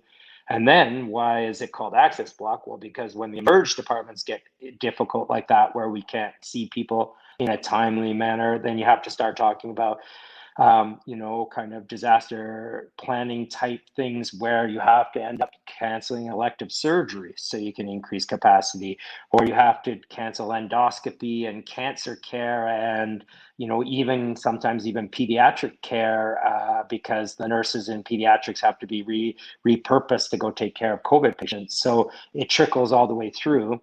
[0.50, 2.66] And then why is it called access block?
[2.66, 4.42] Well, because when the emerge departments get
[4.80, 9.04] difficult like that, where we can't see people in a timely manner, then you have
[9.04, 10.00] to start talking about
[10.58, 15.52] um, you know, kind of disaster planning type things where you have to end up
[15.68, 18.98] canceling elective surgery so you can increase capacity,
[19.32, 23.24] or you have to cancel endoscopy and cancer care and,
[23.58, 28.88] you know, even sometimes even pediatric care uh, because the nurses in pediatrics have to
[28.88, 31.80] be re- repurposed to go take care of COVID patients.
[31.80, 33.80] So it trickles all the way through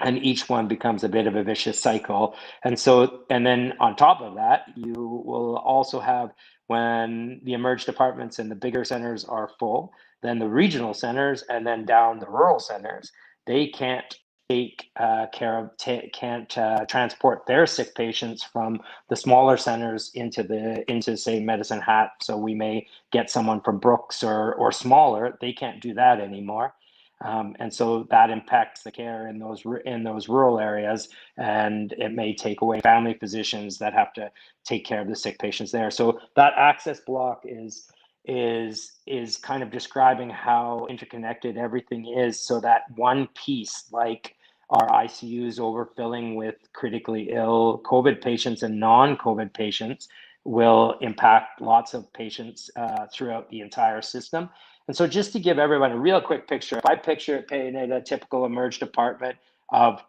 [0.00, 2.36] and each one becomes a bit of a vicious cycle.
[2.64, 6.30] And so and then on top of that you will also have
[6.68, 11.66] when the emerge departments and the bigger centers are full then the regional centers and
[11.66, 13.12] then down the rural centers.
[13.46, 14.04] They can't
[14.50, 18.80] take uh, care of t- can't uh, transport their sick patients from
[19.10, 22.10] the smaller centers into the into say medicine hat.
[22.22, 25.36] So we may get someone from brooks or or smaller.
[25.40, 26.74] They can't do that anymore
[27.20, 32.12] um, and so that impacts the care in those in those rural areas, and it
[32.12, 34.30] may take away family physicians that have to
[34.64, 35.90] take care of the sick patients there.
[35.90, 37.90] So that access block is
[38.24, 44.36] is is kind of describing how interconnected everything is, so that one piece like
[44.70, 50.08] our ICUs overfilling with critically ill COVID patients and non-COVID patients
[50.44, 54.48] will impact lots of patients uh, throughout the entire system.
[54.88, 57.92] And so just to give everyone a real quick picture, if I picture it painted
[57.92, 59.36] a typical emerge department
[59.70, 60.02] of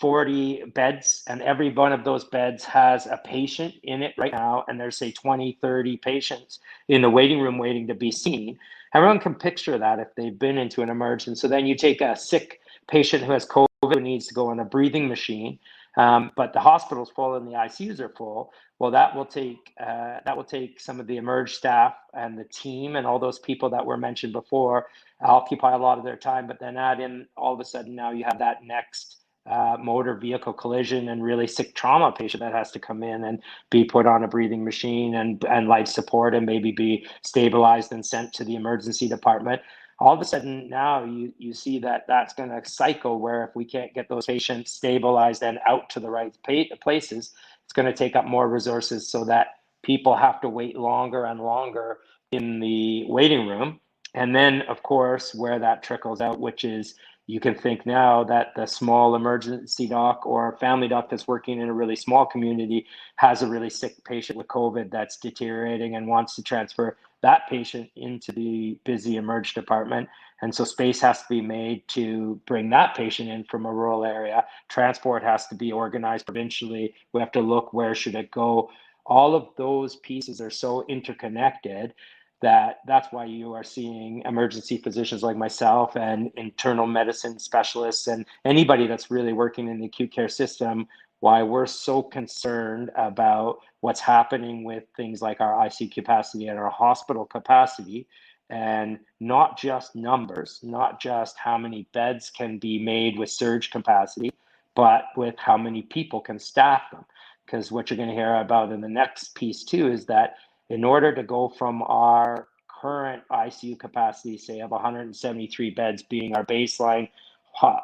[0.00, 4.64] 40 beds and every one of those beds has a patient in it right now
[4.66, 8.58] and there's say 20 30 patients in the waiting room waiting to be seen
[8.94, 11.38] everyone can picture that if they've been into an emergency.
[11.38, 14.60] So then you take a sick patient who has covid who needs to go on
[14.60, 15.58] a breathing machine
[15.96, 18.52] um, but the hospital's full and the ICUs are full.
[18.78, 22.44] Well, that will take uh, that will take some of the emerge staff and the
[22.44, 24.86] team and all those people that were mentioned before
[25.20, 26.46] occupy a lot of their time.
[26.46, 30.14] But then add in all of a sudden now you have that next uh, motor
[30.14, 34.06] vehicle collision and really sick trauma patient that has to come in and be put
[34.06, 38.44] on a breathing machine and and life support and maybe be stabilized and sent to
[38.44, 39.60] the emergency department
[40.02, 43.54] all of a sudden now you you see that that's going to cycle where if
[43.54, 46.36] we can't get those patients stabilized and out to the right
[46.82, 47.32] places
[47.64, 49.46] it's going to take up more resources so that
[49.82, 51.98] people have to wait longer and longer
[52.32, 53.80] in the waiting room.
[54.14, 56.96] And then of course where that trickles out which is
[57.28, 61.68] you can think now that the small emergency doc or family doc that's working in
[61.68, 62.86] a really small community
[63.16, 67.88] has a really sick patient with COVID that's deteriorating and wants to transfer that patient
[67.96, 70.08] into the busy emerge department.
[70.42, 74.04] And so space has to be made to bring that patient in from a rural
[74.04, 74.44] area.
[74.68, 76.94] Transport has to be organized provincially.
[77.12, 78.70] We have to look where should it go.
[79.06, 81.94] All of those pieces are so interconnected
[82.40, 88.26] that that's why you are seeing emergency physicians like myself and internal medicine specialists and
[88.44, 90.88] anybody that's really working in the acute care system
[91.22, 96.70] why we're so concerned about what's happening with things like our ICU capacity and our
[96.70, 98.06] hospital capacity
[98.50, 104.32] and not just numbers not just how many beds can be made with surge capacity
[104.74, 107.04] but with how many people can staff them.
[107.44, 110.36] Because what you're going to hear about in the next piece too is that
[110.70, 116.44] in order to go from our current ICU capacity, say of 173 beds being our
[116.44, 117.08] baseline,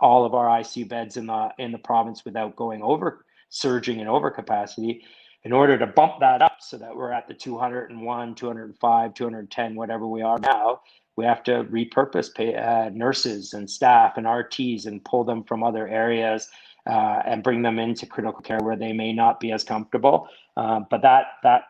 [0.00, 4.08] all of our ICU beds in the in the province without going over surging and
[4.08, 5.00] overcapacity
[5.44, 10.06] in order to bump that up so that we're at the 201, 205, 210, whatever
[10.06, 10.80] we are now,
[11.16, 15.62] we have to repurpose pay, uh, nurses and staff and RTs and pull them from
[15.62, 16.48] other areas
[16.86, 20.28] uh, and bring them into critical care where they may not be as comfortable.
[20.56, 21.62] Uh, but that that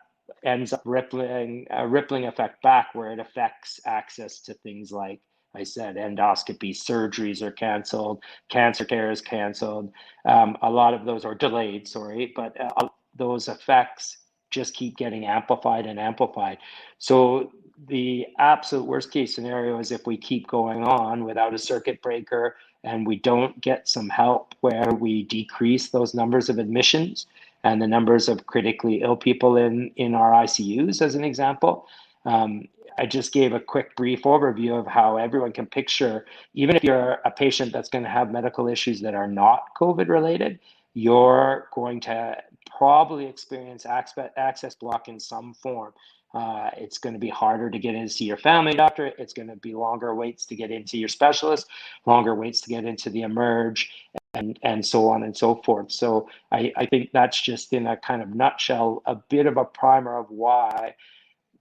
[0.43, 5.19] ends up rippling a rippling effect back where it affects access to things like
[5.55, 9.91] I said endoscopy surgeries are canceled, cancer care is canceled.
[10.25, 14.17] Um, a lot of those are delayed, sorry, but uh, those effects
[14.51, 16.57] just keep getting amplified and amplified.
[16.97, 17.51] So
[17.87, 22.55] the absolute worst case scenario is if we keep going on without a circuit breaker
[22.83, 27.27] and we don't get some help where we decrease those numbers of admissions
[27.63, 31.87] and the numbers of critically ill people in in our ICUs as an example.
[32.25, 32.67] Um,
[32.99, 37.19] I just gave a quick brief overview of how everyone can picture, even if you're
[37.23, 40.59] a patient that's going to have medical issues that are not COVID related,
[40.93, 42.35] you're going to
[42.77, 45.93] probably experience access, block in some form.
[46.33, 49.13] Uh, it's going to be harder to get in to see your family doctor.
[49.17, 51.67] It's going to be longer waits to get into your specialist,
[52.05, 53.89] longer waits to get into the emerge,
[54.33, 55.91] and and so on and so forth.
[55.91, 59.65] So I, I think that's just in a kind of nutshell a bit of a
[59.65, 60.95] primer of why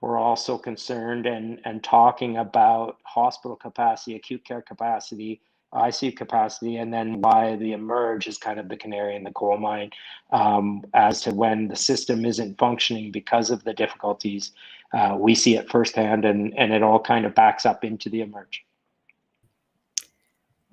[0.01, 5.41] we're also concerned and and talking about hospital capacity, acute care capacity,
[5.75, 9.59] ICU capacity, and then why the emerge is kind of the canary in the coal
[9.59, 9.91] mine
[10.31, 14.53] um, as to when the system isn't functioning because of the difficulties.
[14.93, 18.21] Uh, we see it firsthand, and and it all kind of backs up into the
[18.21, 18.65] emerge.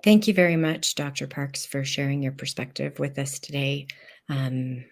[0.03, 1.25] Thank you very much, Dr.
[1.25, 3.87] Parks, for sharing your perspective with us today.
[4.29, 4.85] Um,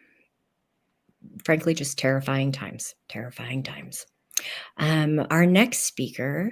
[1.45, 4.07] frankly, just terrifying times, terrifying times.
[4.77, 6.51] Um, our next speaker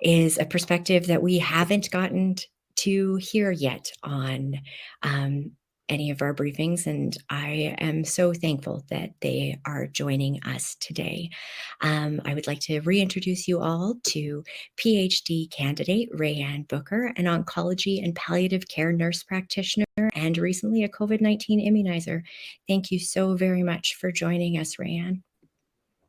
[0.00, 2.36] is a perspective that we haven't gotten
[2.76, 4.60] to hear yet on
[5.02, 5.52] um,
[5.90, 11.30] any of our briefings, and I am so thankful that they are joining us today.
[11.80, 14.44] Um, I would like to reintroduce you all to
[14.78, 21.20] PhD candidate Rayanne Booker, an oncology and palliative care nurse practitioner, and recently a COVID
[21.20, 22.22] 19 immunizer.
[22.68, 25.22] Thank you so very much for joining us, Rayanne.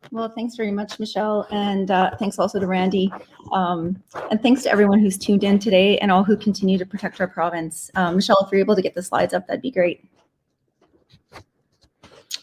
[0.10, 1.48] Well, thanks very much, Michelle.
[1.52, 3.14] And uh, thanks also to Randy.
[3.52, 7.22] Um, and thanks to everyone who's tuned in today and all who continue to protect
[7.22, 7.92] our province.
[7.96, 10.04] Um, Michelle, if you're able to get the slides up, that'd be great.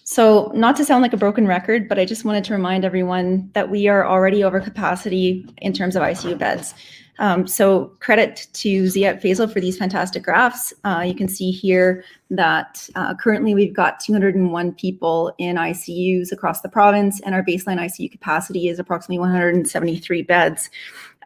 [0.04, 3.50] So not to sound like a broken record, but I just wanted to remind everyone
[3.52, 6.74] that we are already over capacity in terms of ICU beds.
[7.18, 10.72] Um, so credit to Ziad Faisal for these fantastic graphs.
[10.84, 16.60] Uh, you can see here that uh, currently we've got 201 people in ICUs across
[16.60, 20.70] the province, and our baseline ICU capacity is approximately 173 beds.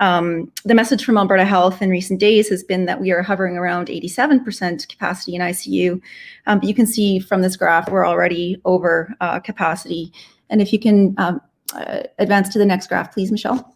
[0.01, 3.57] Um, the message from Alberta Health in recent days has been that we are hovering
[3.57, 6.01] around 87% capacity in ICU.
[6.47, 10.13] Um, but you can see from this graph, we're already over uh, capacity.
[10.51, 11.41] And if you can um,
[11.75, 13.72] uh, advance to the next graph, please, Michelle.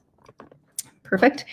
[1.08, 1.44] Perfect.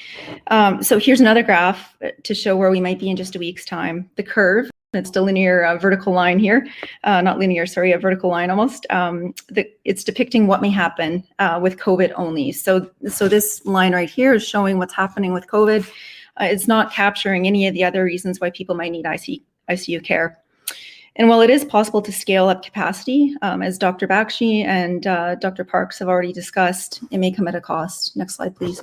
[0.48, 3.66] Um, so here's another graph to show where we might be in just a week's
[3.66, 4.10] time.
[4.16, 6.68] The curve, it's the linear uh, vertical line here,
[7.04, 8.86] uh, not linear, sorry, a vertical line almost.
[8.90, 12.52] Um, the, it's depicting what may happen uh, with COVID only.
[12.52, 15.88] So, so this line right here is showing what's happening with COVID.
[16.40, 20.04] Uh, it's not capturing any of the other reasons why people might need IC, ICU
[20.04, 20.40] care.
[21.16, 24.08] And while it is possible to scale up capacity, um, as Dr.
[24.08, 25.64] Bakshi and uh, Dr.
[25.64, 28.18] Parks have already discussed, it may come at a cost.
[28.18, 28.82] Next slide, please.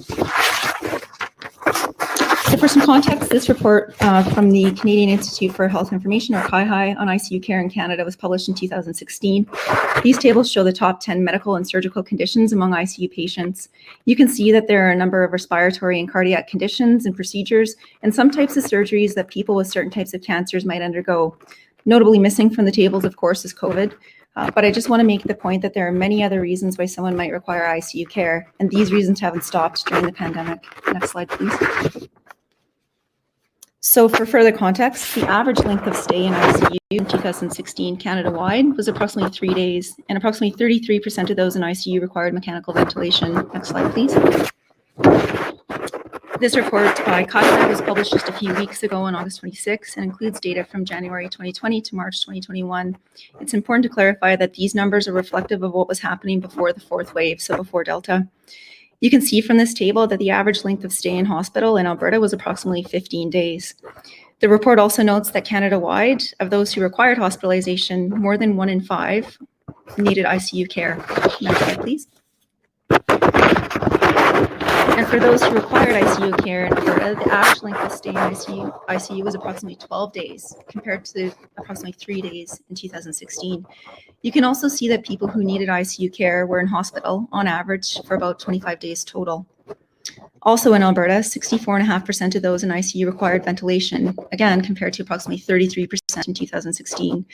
[2.51, 6.41] So for some context, this report uh, from the Canadian Institute for Health Information, or
[6.41, 9.49] CIHI, on ICU care in Canada was published in 2016.
[10.03, 13.69] These tables show the top 10 medical and surgical conditions among ICU patients.
[14.05, 17.77] You can see that there are a number of respiratory and cardiac conditions and procedures,
[18.03, 21.37] and some types of surgeries that people with certain types of cancers might undergo.
[21.85, 23.95] Notably missing from the tables, of course, is COVID.
[24.35, 26.79] Uh, but I just want to make the point that there are many other reasons
[26.79, 30.65] why someone might require ICU care, and these reasons haven't stopped during the pandemic.
[30.93, 32.09] Next slide, please.
[33.83, 38.89] So for further context, the average length of stay in ICU in 2016 Canada-wide was
[38.89, 43.33] approximately three days, and approximately 33% of those in ICU required mechanical ventilation.
[43.55, 44.13] Next slide, please.
[46.41, 50.05] This report by CIHI was published just a few weeks ago on August 26 and
[50.05, 52.99] includes data from January 2020 to March 2021.
[53.41, 56.81] It's important to clarify that these numbers are reflective of what was happening before the
[56.81, 58.29] fourth wave, so before Delta.
[59.01, 61.87] You can see from this table that the average length of stay in hospital in
[61.87, 63.75] Alberta was approximately 15 days.
[64.41, 68.81] The report also notes that Canada-wide, of those who required hospitalization, more than one in
[68.81, 69.39] five
[69.99, 70.97] needed ICU care.
[71.41, 72.07] Next slide, please.
[75.01, 78.17] And for those who required ICU care in Alberta, the average length of stay in
[78.17, 83.65] ICU, ICU was approximately 12 days compared to approximately three days in 2016.
[84.21, 87.99] You can also see that people who needed ICU care were in hospital on average
[88.05, 89.47] for about 25 days total.
[90.43, 96.29] Also in Alberta, 64.5% of those in ICU required ventilation, again, compared to approximately 33%
[96.29, 97.25] in 2016.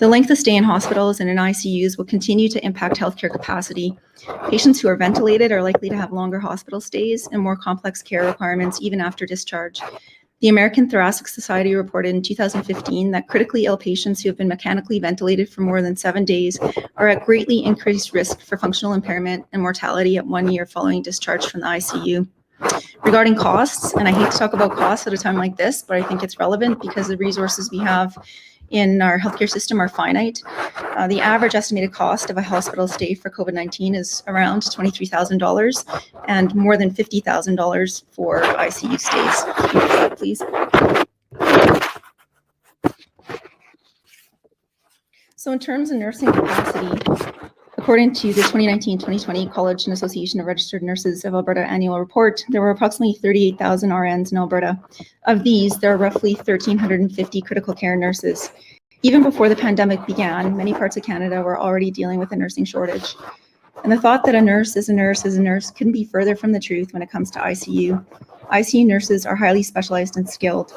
[0.00, 3.94] The length of stay in hospitals and in ICUs will continue to impact healthcare capacity.
[4.48, 8.24] Patients who are ventilated are likely to have longer hospital stays and more complex care
[8.24, 9.82] requirements even after discharge.
[10.40, 14.98] The American Thoracic Society reported in 2015 that critically ill patients who have been mechanically
[15.00, 16.58] ventilated for more than seven days
[16.96, 21.46] are at greatly increased risk for functional impairment and mortality at one year following discharge
[21.46, 22.26] from the ICU.
[23.04, 25.98] Regarding costs, and I hate to talk about costs at a time like this, but
[25.98, 28.16] I think it's relevant because the resources we have
[28.70, 30.42] in our healthcare system are finite.
[30.96, 36.02] Uh, the average estimated cost of a hospital stay for COVID 19 is around $23,000
[36.28, 40.18] and more than $50,000 for ICU stays.
[40.18, 40.42] Please.
[45.36, 47.50] So, in terms of nursing capacity,
[47.80, 52.60] According to the 2019-2020 College and Association of Registered Nurses of Alberta annual report, there
[52.60, 54.78] were approximately 38,000 RNs in Alberta.
[55.24, 58.52] Of these, there are roughly 1,350 critical care nurses.
[59.02, 62.66] Even before the pandemic began, many parts of Canada were already dealing with a nursing
[62.66, 63.14] shortage.
[63.82, 66.36] And the thought that a nurse is a nurse is a nurse couldn't be further
[66.36, 68.04] from the truth when it comes to ICU.
[68.52, 70.74] ICU nurses are highly specialized and skilled.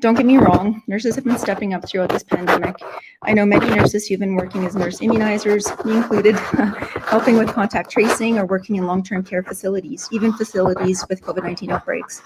[0.00, 2.76] Don't get me wrong, nurses have been stepping up throughout this pandemic.
[3.22, 6.36] I know many nurses who've been working as nurse immunizers, me included,
[7.06, 12.22] helping with contact tracing or working in long-term care facilities, even facilities with COVID-19 outbreaks.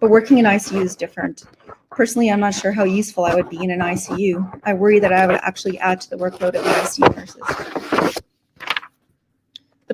[0.00, 1.44] But working in ICU is different.
[1.90, 4.60] Personally, I'm not sure how useful I would be in an ICU.
[4.64, 8.22] I worry that I would actually add to the workload of the ICU nurses.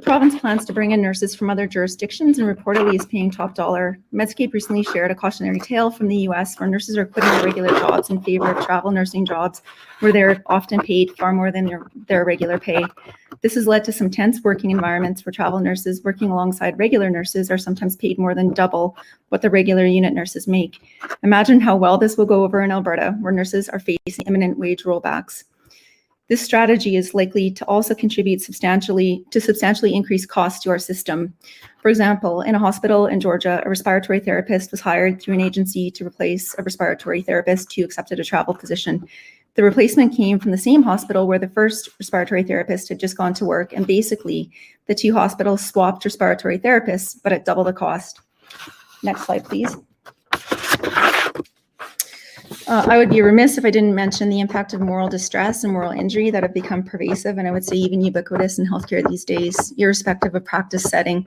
[0.01, 3.55] The province plans to bring in nurses from other jurisdictions and reportedly is paying top
[3.55, 3.99] dollar.
[4.15, 7.69] Medscape recently shared a cautionary tale from the US where nurses are quitting their regular
[7.79, 9.61] jobs in favor of travel nursing jobs
[9.99, 12.83] where they're often paid far more than their, their regular pay.
[13.43, 17.51] This has led to some tense working environments where travel nurses working alongside regular nurses
[17.51, 18.97] are sometimes paid more than double
[19.29, 20.81] what the regular unit nurses make.
[21.23, 24.85] Imagine how well this will go over in Alberta, where nurses are facing imminent wage
[24.85, 25.45] rollbacks.
[26.31, 31.35] This strategy is likely to also contribute substantially to substantially increase costs to our system.
[31.83, 35.91] For example, in a hospital in Georgia, a respiratory therapist was hired through an agency
[35.91, 39.05] to replace a respiratory therapist who accepted a travel position.
[39.55, 43.35] The replacement came from the same hospital where the first respiratory therapist had just gone
[43.35, 44.53] to work, and basically,
[44.87, 48.21] the two hospitals swapped respiratory therapists, but at double the cost.
[49.03, 49.77] Next slide, please.
[52.71, 55.73] Uh, I would be remiss if I didn't mention the impact of moral distress and
[55.73, 59.25] moral injury that have become pervasive and I would say even ubiquitous in healthcare these
[59.25, 61.27] days, irrespective of practice setting.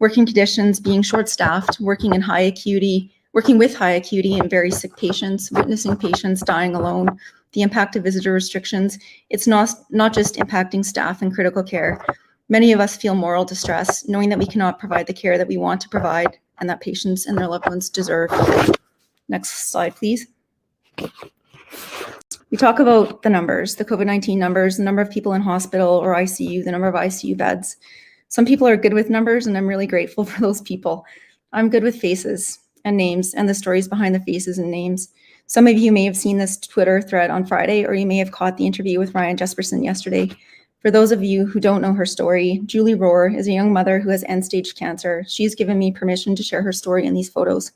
[0.00, 4.72] Working conditions, being short staffed, working in high acuity, working with high acuity and very
[4.72, 7.16] sick patients, witnessing patients dying alone,
[7.52, 8.98] the impact of visitor restrictions.
[9.28, 12.04] It's not, not just impacting staff and critical care.
[12.48, 15.56] Many of us feel moral distress, knowing that we cannot provide the care that we
[15.56, 18.32] want to provide and that patients and their loved ones deserve.
[19.28, 20.26] Next slide, please.
[22.50, 25.88] We talk about the numbers, the COVID 19 numbers, the number of people in hospital
[25.88, 27.76] or ICU, the number of ICU beds.
[28.28, 31.04] Some people are good with numbers, and I'm really grateful for those people.
[31.52, 35.10] I'm good with faces and names and the stories behind the faces and names.
[35.46, 38.32] Some of you may have seen this Twitter thread on Friday, or you may have
[38.32, 40.30] caught the interview with Ryan Jespersen yesterday.
[40.80, 43.98] For those of you who don't know her story, Julie Rohr is a young mother
[43.98, 45.24] who has end stage cancer.
[45.28, 47.72] She's given me permission to share her story in these photos.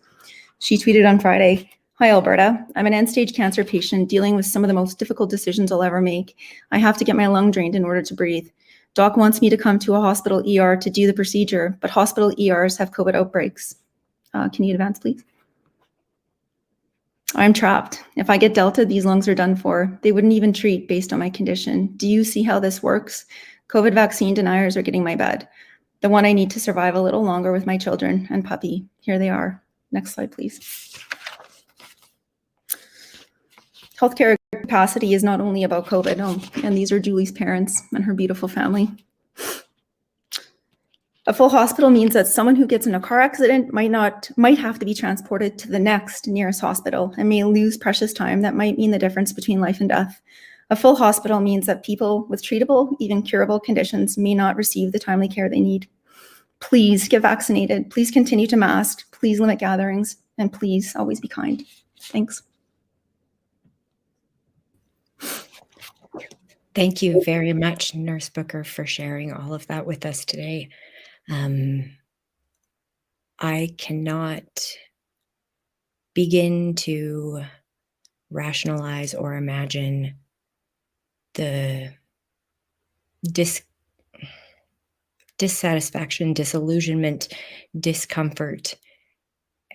[0.60, 2.66] She tweeted on Friday Hi, Alberta.
[2.74, 5.84] I'm an end stage cancer patient dealing with some of the most difficult decisions I'll
[5.84, 6.36] ever make.
[6.72, 8.48] I have to get my lung drained in order to breathe.
[8.94, 12.34] Doc wants me to come to a hospital ER to do the procedure, but hospital
[12.36, 13.76] ERs have COVID outbreaks.
[14.32, 15.22] Uh, can you advance, please?
[17.36, 18.02] I'm trapped.
[18.16, 19.96] If I get Delta, these lungs are done for.
[20.02, 21.94] They wouldn't even treat based on my condition.
[21.96, 23.24] Do you see how this works?
[23.68, 25.46] COVID vaccine deniers are getting my bed.
[26.00, 28.84] The one I need to survive a little longer with my children and puppy.
[28.98, 29.62] Here they are.
[29.92, 30.58] Next slide, please
[33.98, 36.16] healthcare capacity is not only about COVID.
[36.20, 38.88] Oh, and these are Julie's parents and her beautiful family.
[41.26, 44.58] A full hospital means that someone who gets in a car accident might not might
[44.58, 48.54] have to be transported to the next nearest hospital and may lose precious time that
[48.54, 50.20] might mean the difference between life and death.
[50.68, 54.98] A full hospital means that people with treatable, even curable conditions may not receive the
[54.98, 55.88] timely care they need.
[56.60, 57.90] Please get vaccinated.
[57.90, 59.10] Please continue to mask.
[59.12, 60.16] Please limit gatherings.
[60.36, 61.64] And please always be kind.
[62.00, 62.42] Thanks.
[66.74, 70.70] Thank you very much, Nurse Booker, for sharing all of that with us today.
[71.30, 71.90] Um,
[73.38, 74.44] I cannot
[76.14, 77.42] begin to
[78.30, 80.16] rationalize or imagine
[81.34, 81.92] the
[83.22, 83.62] dis-
[85.38, 87.28] dissatisfaction, disillusionment,
[87.78, 88.76] discomfort,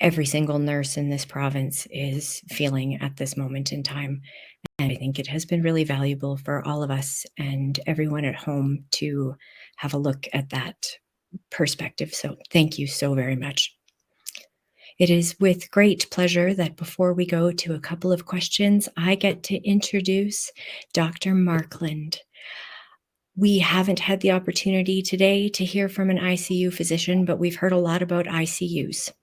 [0.01, 4.21] every single nurse in this province is feeling at this moment in time.
[4.77, 8.35] And I think it has been really valuable for all of us and everyone at
[8.35, 9.35] home to
[9.77, 10.87] have a look at that
[11.51, 12.13] perspective.
[12.13, 13.75] So thank you so very much.
[14.97, 19.15] It is with great pleasure that before we go to a couple of questions, I
[19.15, 20.51] get to introduce
[20.93, 21.33] Dr.
[21.33, 22.19] Markland.
[23.37, 27.71] We haven't had the opportunity today to hear from an ICU physician, but we've heard
[27.71, 29.13] a lot about ICUs.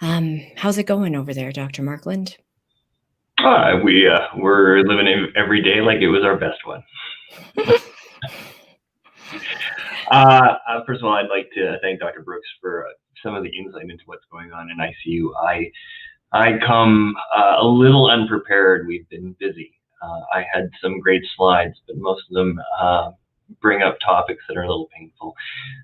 [0.00, 1.82] Um, how's it going over there, Dr.
[1.82, 2.36] Markland?
[3.44, 6.82] Uh, we uh, we're living every day like it was our best one.
[10.10, 12.20] Uh, uh, first of all, I'd like to thank Dr.
[12.20, 12.90] Brooks for uh,
[13.22, 15.30] some of the insight into what's going on in ICU.
[15.42, 15.70] I
[16.32, 18.86] I come uh, a little unprepared.
[18.86, 19.72] We've been busy.
[20.02, 23.12] Uh, I had some great slides, but most of them uh,
[23.60, 25.34] bring up topics that are a little painful.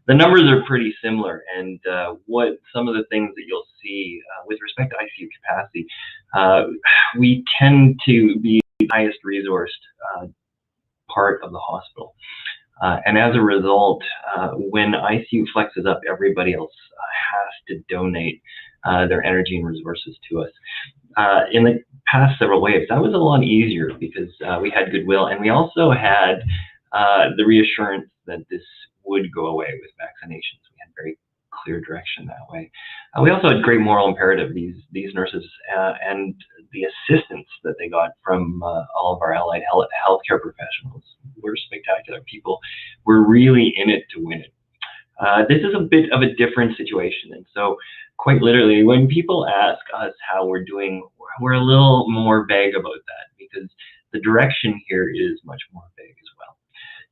[0.06, 1.80] The numbers are pretty similar, and
[2.26, 5.86] what some of the things that you'll see with respect to ICU capacity,
[7.18, 10.30] we tend to be the highest resourced
[11.08, 12.14] part of the hospital.
[12.82, 14.02] Uh, and as a result,
[14.36, 17.02] uh, when ICU flexes up, everybody else uh,
[17.32, 18.40] has to donate
[18.84, 20.50] uh, their energy and resources to us.
[21.16, 24.92] Uh, in the past several waves, that was a lot easier because uh, we had
[24.92, 26.40] goodwill and we also had
[26.93, 28.62] the reassurance that this
[29.05, 30.62] would go away with vaccinations.
[30.70, 31.18] We had very
[31.64, 32.70] clear direction that way.
[33.16, 34.55] Uh, we also had great moral imperative.
[34.55, 35.45] These these nurses
[35.76, 36.34] uh, and
[36.72, 41.03] the assistance that they got from uh, all of our allied health, healthcare professionals
[41.43, 42.59] were spectacular people.
[43.07, 44.53] We're really in it to win it.
[45.20, 47.76] Uh, this is a bit of a different situation, and so
[48.18, 51.09] quite literally, when people ask us how we're doing,
[51.41, 53.68] we're a little more vague about that because
[54.12, 56.14] the direction here is much more vague.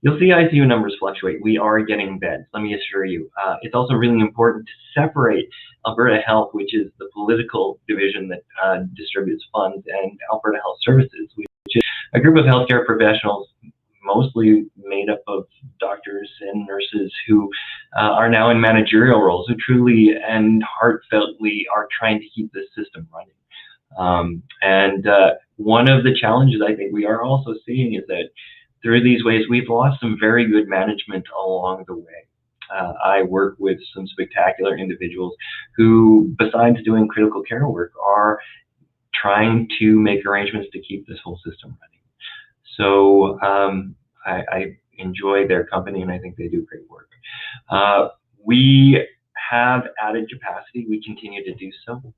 [0.03, 1.39] You'll see ICU numbers fluctuate.
[1.43, 3.31] We are getting beds, let me assure you.
[3.45, 5.49] Uh, it's also really important to separate
[5.87, 11.31] Alberta Health, which is the political division that uh, distributes funds, and Alberta Health Services,
[11.35, 11.83] which is
[12.15, 13.49] a group of healthcare professionals
[14.07, 15.45] mostly made up of
[15.81, 17.51] doctors and nurses who
[17.99, 22.67] uh, are now in managerial roles, who truly and heartfeltly are trying to keep this
[22.77, 23.35] system running.
[23.99, 28.29] Um, and uh, one of the challenges I think we are also seeing is that
[28.87, 32.29] through these ways, we've lost some very good management along the way.
[32.73, 35.35] Uh, I work with some spectacular individuals
[35.77, 38.39] who, besides doing critical care work, are
[39.13, 42.05] trying to make arrangements to keep this whole system running.
[42.77, 47.11] So um, I, I, enjoy their company and I think they do great work.
[47.69, 48.09] Uh,
[48.43, 49.07] we
[49.51, 50.87] have added capacity.
[50.89, 52.15] We continue to do so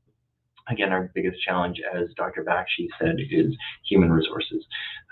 [0.71, 2.45] again, our biggest challenge, as Dr.
[2.45, 3.57] Bakshi said, is
[3.89, 4.64] human resources.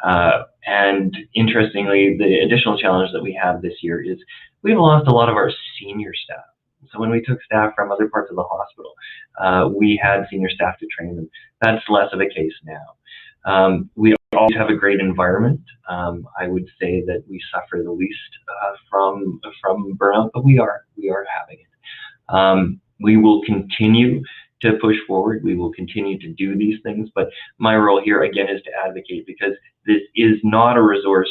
[0.05, 4.19] Uh, and interestingly, the additional challenge that we have this year is
[4.63, 5.51] we've lost a lot of our
[5.81, 6.45] senior staff.
[6.93, 8.93] So when we took staff from other parts of the hospital,
[9.41, 11.29] uh, we had senior staff to train them.
[11.61, 13.51] That's less of a case now.
[13.51, 15.61] Um, we always have a great environment.
[15.89, 20.59] Um, I would say that we suffer the least uh, from from burnout, but we
[20.59, 22.35] are we are having it.
[22.35, 24.23] Um, we will continue
[24.63, 25.43] to push forward.
[25.45, 27.29] We will continue to do these things, but
[27.59, 29.53] my role here again is to advocate because
[29.87, 31.31] this is not a resource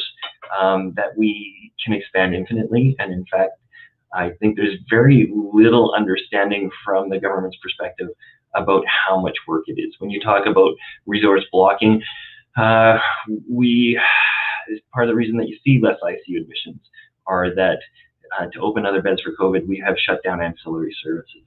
[0.58, 2.96] um, that we can expand infinitely.
[2.98, 3.52] And in fact,
[4.14, 8.08] I think there's very little understanding from the government's perspective
[8.54, 9.94] about how much work it is.
[9.98, 10.74] When you talk about
[11.04, 12.02] resource blocking,
[12.56, 12.98] uh,
[13.50, 14.00] we
[14.92, 16.80] part of the reason that you see less ICU admissions
[17.26, 17.78] are that
[18.38, 21.42] uh, to open other beds for COVID, we have shut down ancillary services.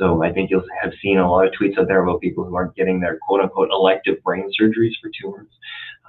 [0.00, 2.56] So I think you'll have seen a lot of tweets out there about people who
[2.56, 5.48] aren't getting their quote unquote elective brain surgeries for tumors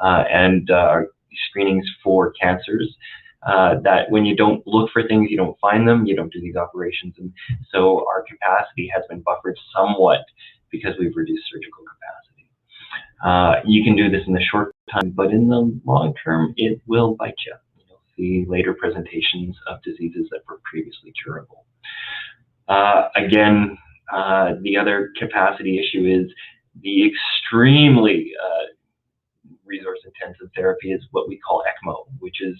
[0.02, 1.02] uh, and uh,
[1.50, 2.96] screenings for cancers.
[3.46, 6.40] Uh, that when you don't look for things, you don't find them, you don't do
[6.40, 7.16] these operations.
[7.18, 7.34] And
[7.74, 10.20] so our capacity has been buffered somewhat
[10.72, 12.48] because we've reduced surgical capacity.
[13.26, 16.80] Uh, you can do this in the short time, but in the long term, it
[16.86, 17.56] will bite you.
[17.90, 21.66] You'll see later presentations of diseases that were previously curable.
[22.72, 23.78] Uh, again,
[24.14, 26.32] uh, the other capacity issue is
[26.82, 32.56] the extremely uh, resource intensive therapy is what we call ECMO, which is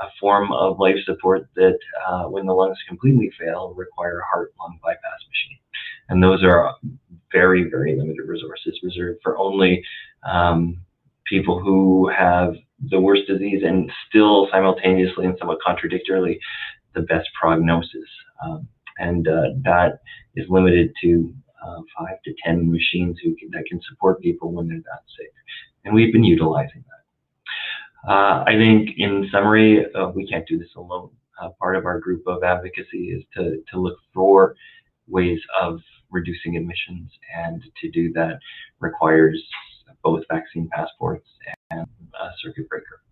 [0.00, 4.52] a form of life support that, uh, when the lungs completely fail, require a heart
[4.58, 5.58] lung bypass machine.
[6.08, 6.74] And those are
[7.30, 9.84] very, very limited resources reserved for only
[10.28, 10.80] um,
[11.26, 12.54] people who have
[12.90, 16.40] the worst disease and still simultaneously and somewhat contradictorily
[16.94, 18.08] the best prognosis.
[18.44, 18.68] Um,
[18.98, 20.00] and uh, that
[20.36, 21.34] is limited to
[21.64, 25.32] uh, five to ten machines who can, that can support people when they're that sick,
[25.84, 28.10] and we've been utilizing that.
[28.12, 31.10] Uh, I think, in summary, uh, we can't do this alone.
[31.40, 34.56] Uh, part of our group of advocacy is to to look for
[35.08, 35.80] ways of
[36.10, 38.38] reducing admissions, and to do that
[38.80, 39.42] requires
[40.02, 41.26] both vaccine passports
[41.70, 41.86] and
[42.20, 43.02] a circuit breaker.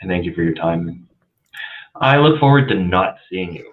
[0.00, 1.08] And thank you for your time.
[1.94, 3.72] I look forward to not seeing you.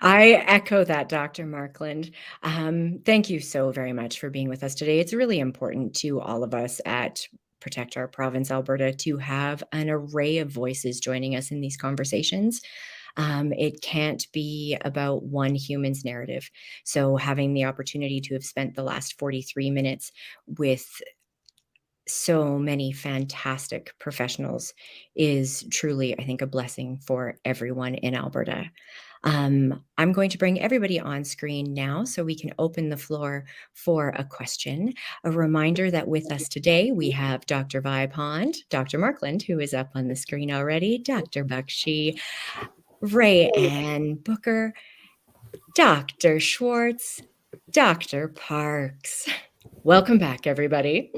[0.00, 1.46] I echo that, Dr.
[1.46, 2.12] Markland.
[2.42, 5.00] Um, thank you so very much for being with us today.
[5.00, 7.26] It's really important to all of us at
[7.60, 12.60] Protect Our Province, Alberta, to have an array of voices joining us in these conversations.
[13.16, 16.50] Um, it can't be about one human's narrative.
[16.84, 20.12] So, having the opportunity to have spent the last 43 minutes
[20.46, 20.86] with
[22.06, 24.74] so many fantastic professionals
[25.14, 28.70] is truly, I think, a blessing for everyone in Alberta.
[29.24, 33.44] Um, I'm going to bring everybody on screen now so we can open the floor
[33.72, 34.92] for a question.
[35.22, 37.80] A reminder that with us today, we have Dr.
[37.80, 38.98] Vipond, Dr.
[38.98, 41.44] Markland, who is up on the screen already, Dr.
[41.44, 42.18] Bakshi,
[43.00, 44.74] Rayanne Booker,
[45.76, 46.40] Dr.
[46.40, 47.20] Schwartz,
[47.70, 48.28] Dr.
[48.28, 49.28] Parks.
[49.64, 51.12] Welcome back, everybody.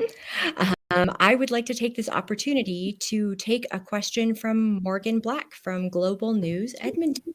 [0.90, 5.52] Um, I would like to take this opportunity to take a question from Morgan Black
[5.52, 7.34] from Global News Edmonton.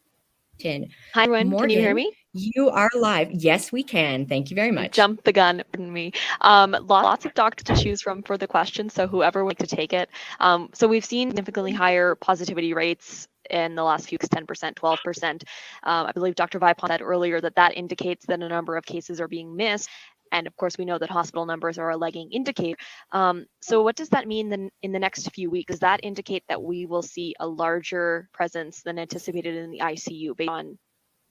[1.14, 1.50] Hi, everyone.
[1.50, 2.12] Morgan, Can you hear me?
[2.34, 3.32] You are live.
[3.32, 4.26] Yes, we can.
[4.26, 4.92] Thank you very much.
[4.92, 6.12] Jump the gun, pardon me.
[6.42, 9.76] Um, lots of docs to choose from for the question, so whoever would like to
[9.76, 10.10] take it.
[10.40, 15.32] Um, so we've seen significantly higher positivity rates in the last few 10%, 12%.
[15.32, 15.42] Um,
[15.84, 16.60] I believe Dr.
[16.60, 19.90] Vipond said earlier that that indicates that a number of cases are being missed.
[20.32, 22.78] And of course, we know that hospital numbers are a lagging indicator.
[23.12, 25.72] Um, so what does that mean then in the next few weeks?
[25.72, 30.36] Does that indicate that we will see a larger presence than anticipated in the ICU
[30.38, 30.78] based on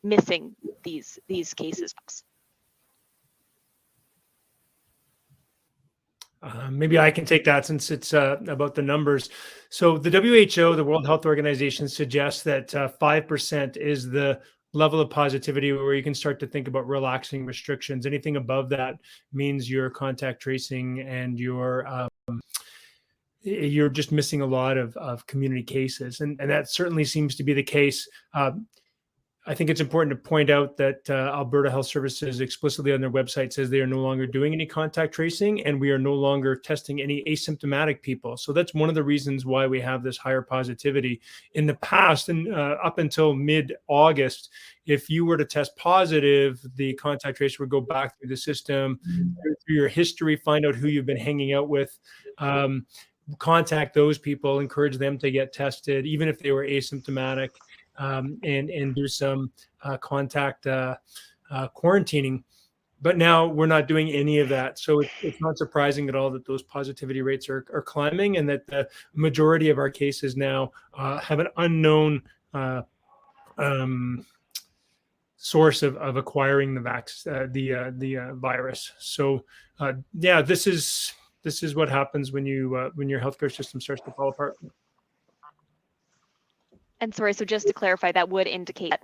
[0.02, 1.94] missing these these cases?
[6.40, 9.28] Uh, maybe I can take that since it's uh, about the numbers.
[9.70, 14.40] So the WHO, the World Health Organization, suggests that uh, five percent is the
[14.72, 18.06] level of positivity where you can start to think about relaxing restrictions.
[18.06, 18.96] Anything above that
[19.32, 22.40] means your contact tracing and your um,
[23.40, 27.44] you're just missing a lot of, of community cases, and and that certainly seems to
[27.44, 28.06] be the case.
[28.34, 28.66] Um,
[29.46, 33.10] I think it's important to point out that uh, Alberta Health Services explicitly on their
[33.10, 36.54] website says they are no longer doing any contact tracing and we are no longer
[36.54, 38.36] testing any asymptomatic people.
[38.36, 41.22] So that's one of the reasons why we have this higher positivity.
[41.54, 44.50] In the past, and uh, up until mid August,
[44.84, 49.00] if you were to test positive, the contact tracer would go back through the system,
[49.64, 51.98] through your history, find out who you've been hanging out with.
[52.36, 52.84] Um,
[53.38, 57.50] contact those people, encourage them to get tested, even if they were asymptomatic
[57.98, 59.50] um, and and do some
[59.82, 60.96] uh, contact uh,
[61.50, 62.42] uh, quarantining.
[63.00, 66.30] But now we're not doing any of that, so it, it's not surprising at all
[66.30, 70.72] that those positivity rates are, are climbing, and that the majority of our cases now
[70.94, 72.22] uh, have an unknown
[72.54, 72.82] uh,
[73.56, 74.26] um,
[75.36, 78.92] source of, of acquiring the vax uh, the the virus.
[78.98, 79.44] So
[80.18, 81.12] yeah, this is
[81.44, 84.56] this is what happens when you when your healthcare system starts to fall apart.
[87.00, 89.02] And sorry, so just to clarify, that would indicate that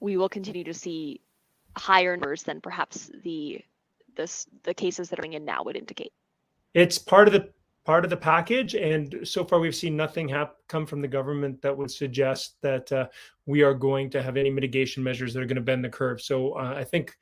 [0.00, 1.20] we will continue to see
[1.76, 3.60] higher numbers than perhaps the
[4.16, 6.12] this the cases that are in now would indicate.
[6.74, 7.50] It's part of the
[7.84, 11.62] part of the package, and so far we've seen nothing have come from the government
[11.62, 13.06] that would suggest that uh,
[13.44, 16.20] we are going to have any mitigation measures that are going to bend the curve.
[16.20, 17.16] So uh, I think.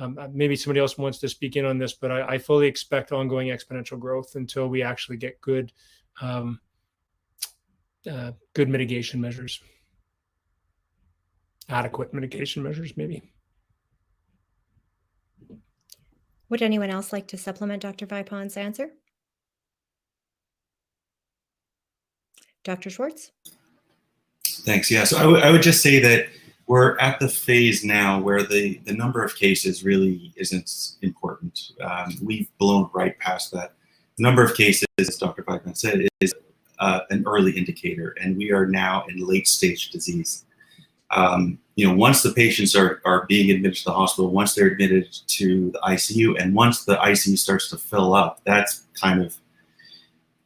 [0.00, 2.68] Um, uh, maybe somebody else wants to speak in on this, but I, I, fully
[2.68, 5.72] expect ongoing exponential growth until we actually get good
[6.20, 6.60] um,
[8.10, 9.60] uh, good mitigation measures,
[11.68, 13.22] adequate mitigation measures, maybe.
[16.50, 18.06] Would anyone else like to supplement Dr.
[18.06, 18.90] Vipond's answer?
[22.64, 22.90] Dr.
[22.90, 23.32] Schwartz?
[24.46, 24.90] Thanks.
[24.90, 26.26] Yeah, so I, would just say that
[26.66, 31.72] we're at the phase now where the, the number of cases really isn't important.
[31.80, 33.74] Um, we've blown right past that.
[34.16, 35.44] The number of cases, as Dr.
[35.44, 36.34] Vipon said, is
[36.78, 40.44] uh, an early indicator, and we are now in late stage disease.
[41.10, 44.66] Um, you know, once the patients are, are being admitted to the hospital, once they're
[44.66, 49.36] admitted to the ICU, and once the ICU starts to fill up, that's kind of,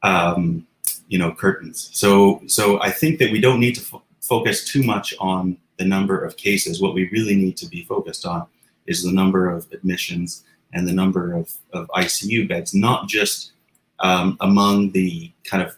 [0.02, 0.66] um,
[1.08, 1.90] you know, curtains.
[1.92, 6.22] So, so I think that we don't need to focus too much on the number
[6.22, 6.80] of cases.
[6.80, 8.46] What we really need to be focused on
[8.86, 13.52] is the number of admissions and the number of, of ICU beds, not just
[14.00, 15.76] um, among the kind of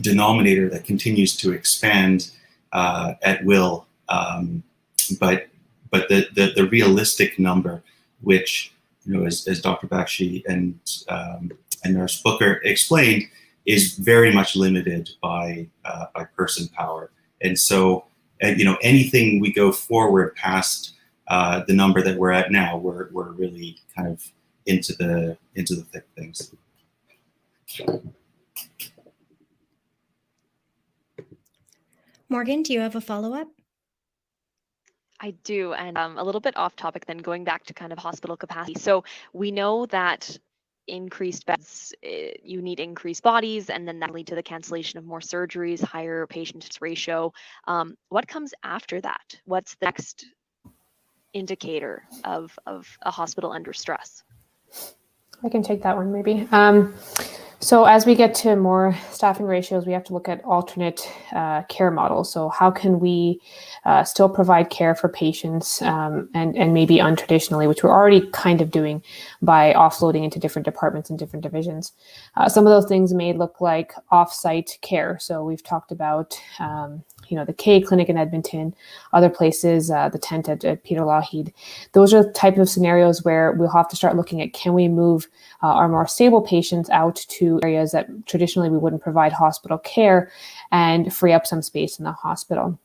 [0.00, 2.30] denominator that continues to expand
[2.72, 4.62] uh, at will, um,
[5.20, 5.48] but
[5.90, 7.82] but the, the, the realistic number,
[8.22, 8.72] which
[9.04, 9.86] you know, as, as Dr.
[9.86, 10.78] Bakshi and
[11.08, 11.52] um,
[11.84, 13.24] and Nurse Booker explained,
[13.66, 17.10] is very much limited by uh, by person power,
[17.42, 18.04] and so
[18.40, 20.94] and, you know anything we go forward past
[21.28, 24.22] uh, the number that we're at now, we're, we're really kind of
[24.66, 26.54] into the into the thick things.
[32.32, 33.46] Morgan, do you have a follow up?
[35.20, 37.98] I do, and um, a little bit off topic then, going back to kind of
[37.98, 38.80] hospital capacity.
[38.80, 39.04] So
[39.34, 40.38] we know that
[40.88, 45.04] increased beds, eh, you need increased bodies, and then that lead to the cancellation of
[45.04, 47.34] more surgeries, higher patient ratio.
[47.66, 49.38] Um, what comes after that?
[49.44, 50.24] What's the next
[51.34, 54.24] indicator of, of a hospital under stress?
[55.44, 56.46] I can take that one maybe.
[56.52, 56.94] Um,
[57.62, 61.62] so as we get to more staffing ratios, we have to look at alternate uh,
[61.68, 62.32] care models.
[62.32, 63.40] So how can we
[63.84, 68.60] uh, still provide care for patients um, and, and maybe untraditionally, which we're already kind
[68.60, 69.00] of doing
[69.42, 71.92] by offloading into different departments and different divisions.
[72.36, 75.16] Uh, some of those things may look like off-site care.
[75.20, 78.74] So we've talked about um, you know the Kaye Clinic in Edmonton,
[79.14, 81.50] other places, uh, the tent at, at, Peter Lougheed.
[81.92, 84.86] Those are the type of scenarios where we'll have to start looking at can we
[84.86, 85.28] move
[85.62, 90.30] uh, our more stable patients out to areas that traditionally we wouldn't provide hospital care
[90.72, 92.78] and free up some space in the hospital.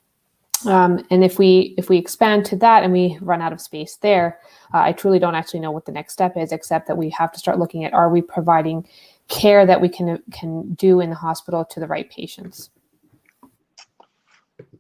[0.66, 3.98] Um, and if we if we expand to that and we run out of space
[3.98, 4.39] there,
[4.74, 7.34] uh, I truly don't actually know what the next step is, except that we have
[7.34, 8.88] to start looking at are we providing
[9.28, 12.70] care that we can can do in the hospital to the right patients.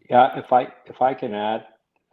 [0.09, 1.65] Yeah, if I if I can add,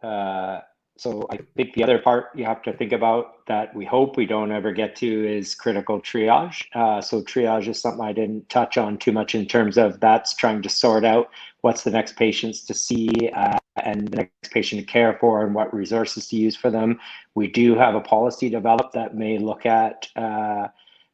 [0.03, 0.61] uh,
[0.97, 4.27] so I think the other part you have to think about that we hope we
[4.27, 6.65] don't ever get to is critical triage.
[6.75, 10.35] Uh, so triage is something I didn't touch on too much in terms of that's
[10.35, 11.31] trying to sort out
[11.63, 15.55] what's the next patients to see uh, and the next patient to care for and
[15.55, 17.01] what resources to use for them.
[17.35, 20.69] We do have a policy developed that may look at uh,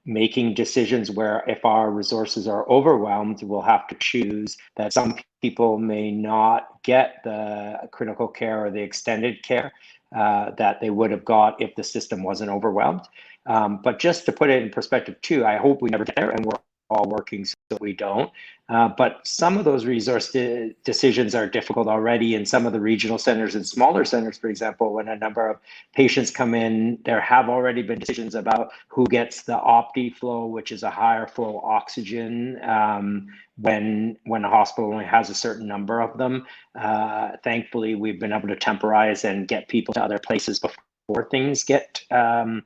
[0.06, 5.78] making decisions where if our resources are overwhelmed, we'll have to choose that some people
[5.78, 9.72] may not get the critical care or the extended care
[10.16, 13.02] uh, that they would have got if the system wasn't overwhelmed.
[13.46, 16.30] Um, but just to put it in perspective too, I hope we never get there
[16.30, 16.58] and we're
[16.90, 18.30] all working so we don't.
[18.68, 22.80] Uh, but some of those resource de- decisions are difficult already in some of the
[22.80, 25.58] regional centers and smaller centers, for example, when a number of
[25.94, 30.84] patients come in, there have already been decisions about who gets the OptiFlow, which is
[30.84, 33.26] a higher flow oxygen um,
[33.56, 36.46] when when a hospital only has a certain number of them.
[36.78, 41.64] Uh, thankfully, we've been able to temporize and get people to other places before things
[41.64, 42.62] get um,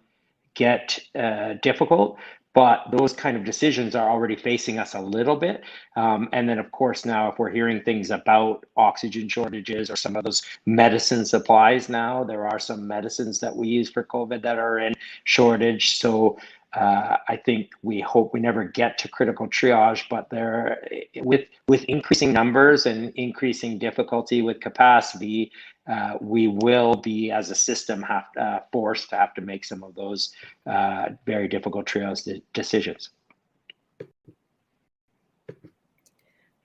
[0.54, 2.18] get uh, difficult
[2.54, 5.64] but those kind of decisions are already facing us a little bit.
[5.96, 10.14] Um, and then, of course, now if we're hearing things about oxygen shortages or some
[10.14, 14.58] of those medicine supplies now, there are some medicines that we use for COVID that
[14.58, 14.94] are in
[15.24, 15.98] shortage.
[15.98, 16.38] So
[16.74, 20.82] uh, I think we hope we never get to critical triage, but there,
[21.16, 25.52] with with increasing numbers and increasing difficulty with capacity,
[25.90, 29.84] uh, we will be as a system have uh, forced to have to make some
[29.84, 30.34] of those
[30.66, 33.10] uh, very difficult triage de- decisions.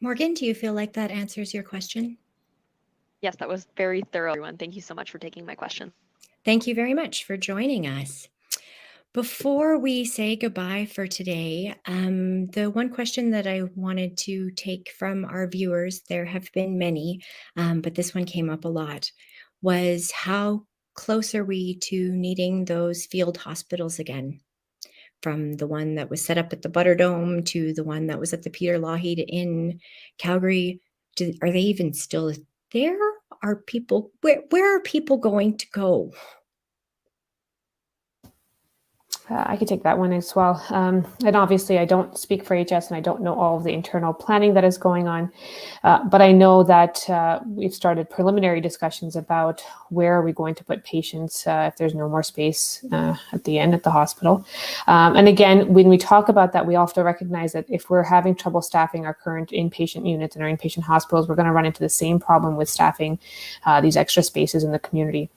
[0.02, 2.18] Morgan, do you feel like that answers your question?
[3.22, 4.58] Yes, that was very thorough, everyone.
[4.58, 5.92] Thank you so much for taking my question.
[6.46, 8.30] Thank you very much for joining us.
[9.12, 14.92] Before we say goodbye for today, um, the one question that I wanted to take
[15.00, 17.22] from our viewers, there have been many,
[17.58, 19.12] um, but this one came up a lot,
[19.64, 24.42] was how close are we to needing those field hospitals again?
[25.24, 28.32] From the one that was set up at the Butterdome to the one that was
[28.32, 29.80] at the Peter Lougheed in
[30.20, 30.82] Calgary,
[31.16, 32.32] do, are they even still
[32.72, 32.98] there?
[33.42, 34.44] Are people where?
[34.50, 36.14] Where are people going to go?
[39.30, 40.64] Uh, I could take that one as well.
[40.70, 43.74] Um, and obviously, I don't speak for HS and I don't know all of the
[43.74, 45.32] internal planning that is going on.
[45.84, 50.56] Uh, but I know that uh, we've started preliminary discussions about where are we going
[50.56, 53.92] to put patients uh, if there's no more space uh, at the end at the
[53.92, 54.46] hospital.
[54.88, 58.36] Um, and again, when we talk about that, we also recognize that if we're having
[58.36, 61.80] trouble staffing our current inpatient units and our inpatient hospitals, we're going to run into
[61.80, 63.20] the same problem with staffing
[63.66, 65.30] uh, these extra spaces in the community.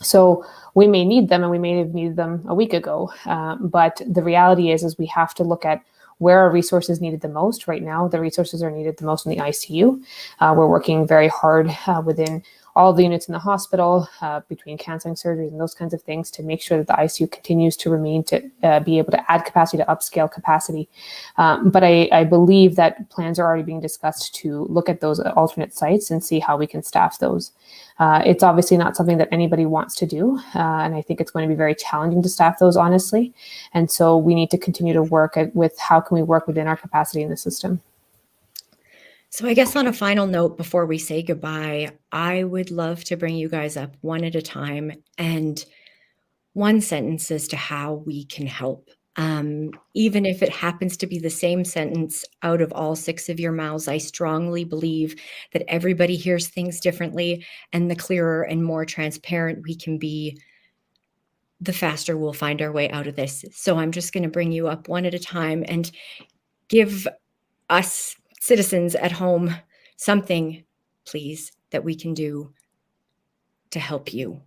[0.00, 0.44] So
[0.74, 3.12] we may need them and we may have needed them a week ago.
[3.26, 5.82] Uh, but the reality is, is we have to look at
[6.18, 8.08] where are resources needed the most right now.
[8.08, 10.02] The resources are needed the most in the ICU.
[10.40, 12.42] Uh, we're working very hard uh, within
[12.78, 16.30] all the units in the hospital uh, between canceling surgeries and those kinds of things
[16.30, 19.44] to make sure that the ICU continues to remain to uh, be able to add
[19.44, 20.88] capacity to upscale capacity.
[21.38, 25.18] Um, but I, I, believe that plans are already being discussed to look at those
[25.18, 27.50] alternate sites and see how we can staff those.
[27.98, 31.32] Uh, it's obviously not something that anybody wants to do, uh, and I think it's
[31.32, 33.34] going to be very challenging to staff those honestly.
[33.74, 36.68] And so we need to continue to work at, with how can we work within
[36.68, 37.80] our capacity in the system.
[39.30, 43.16] So, I guess on a final note before we say goodbye, I would love to
[43.16, 45.62] bring you guys up one at a time and
[46.54, 48.88] one sentence as to how we can help.
[49.16, 53.38] Um, even if it happens to be the same sentence out of all six of
[53.38, 55.14] your mouths, I strongly believe
[55.52, 60.40] that everybody hears things differently, and the clearer and more transparent we can be,
[61.60, 63.44] the faster we'll find our way out of this.
[63.52, 65.90] So I'm just going to bring you up one at a time and
[66.68, 67.06] give
[67.68, 69.54] us citizens at home
[69.96, 70.64] something,
[71.04, 72.52] please, that we can do
[73.70, 74.40] to help you.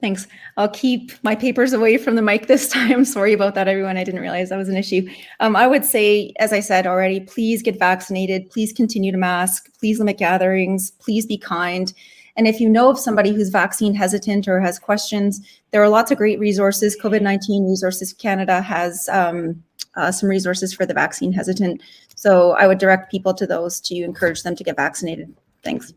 [0.00, 0.28] Thanks.
[0.56, 3.04] I'll keep my papers away from the mic this time.
[3.04, 3.96] Sorry about that, everyone.
[3.96, 5.08] I didn't realize that was an issue.
[5.40, 8.48] Um, I would say, as I said already, please get vaccinated.
[8.50, 9.68] Please continue to mask.
[9.80, 10.92] Please limit gatherings.
[10.92, 11.92] Please be kind.
[12.36, 15.40] And if you know of somebody who's vaccine hesitant or has questions,
[15.72, 16.96] there are lots of great resources.
[16.96, 19.60] COVID 19 Resources Canada has um,
[19.98, 21.82] uh, some resources for the vaccine hesitant.
[22.14, 25.34] So I would direct people to those to encourage them to get vaccinated.
[25.64, 25.92] Thanks.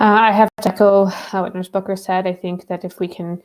[0.00, 2.26] Uh, I have to echo uh, what Nurse Booker said.
[2.26, 3.40] I think that if we can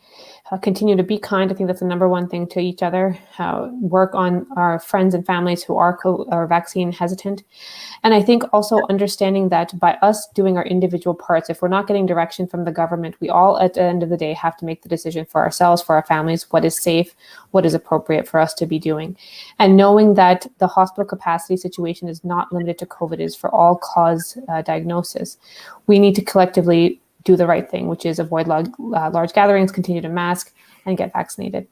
[0.52, 3.18] uh, continue to be kind, I think that's the number one thing to each other.
[3.38, 7.44] Uh, work on our friends and families who are, co- are vaccine hesitant.
[8.04, 11.88] And I think also understanding that by us doing our individual parts, if we're not
[11.88, 14.66] getting direction from the government, we all at the end of the day have to
[14.66, 17.16] make the decision for ourselves, for our families, what is safe,
[17.52, 19.16] what is appropriate for us to be doing.
[19.60, 23.76] And knowing that the hospital capacity situation is not limited to COVID, is for all
[23.76, 25.38] cause uh, diagnosis.
[25.86, 29.72] We need to collectively do the right thing, which is avoid large, uh, large gatherings,
[29.72, 30.54] continue to mask,
[30.86, 31.68] and get vaccinated.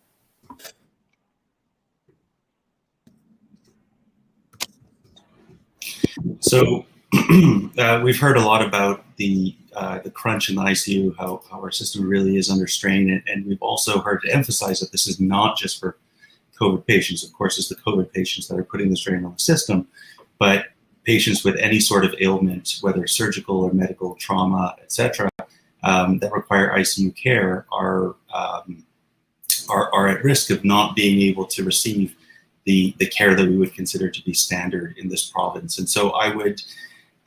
[6.39, 6.85] So
[7.77, 11.59] uh, we've heard a lot about the uh, the crunch in the ICU, how, how
[11.59, 15.05] our system really is under strain, and, and we've also heard to emphasize that this
[15.05, 15.97] is not just for
[16.59, 17.23] COVID patients.
[17.23, 19.87] Of course, it's the COVID patients that are putting the strain on the system,
[20.39, 20.65] but
[21.03, 25.29] patients with any sort of ailment, whether surgical or medical trauma, etc.,
[25.83, 28.83] um, that require ICU care are, um,
[29.69, 32.15] are are at risk of not being able to receive
[32.65, 35.79] the the care that we would consider to be standard in this province.
[35.79, 36.61] And so I would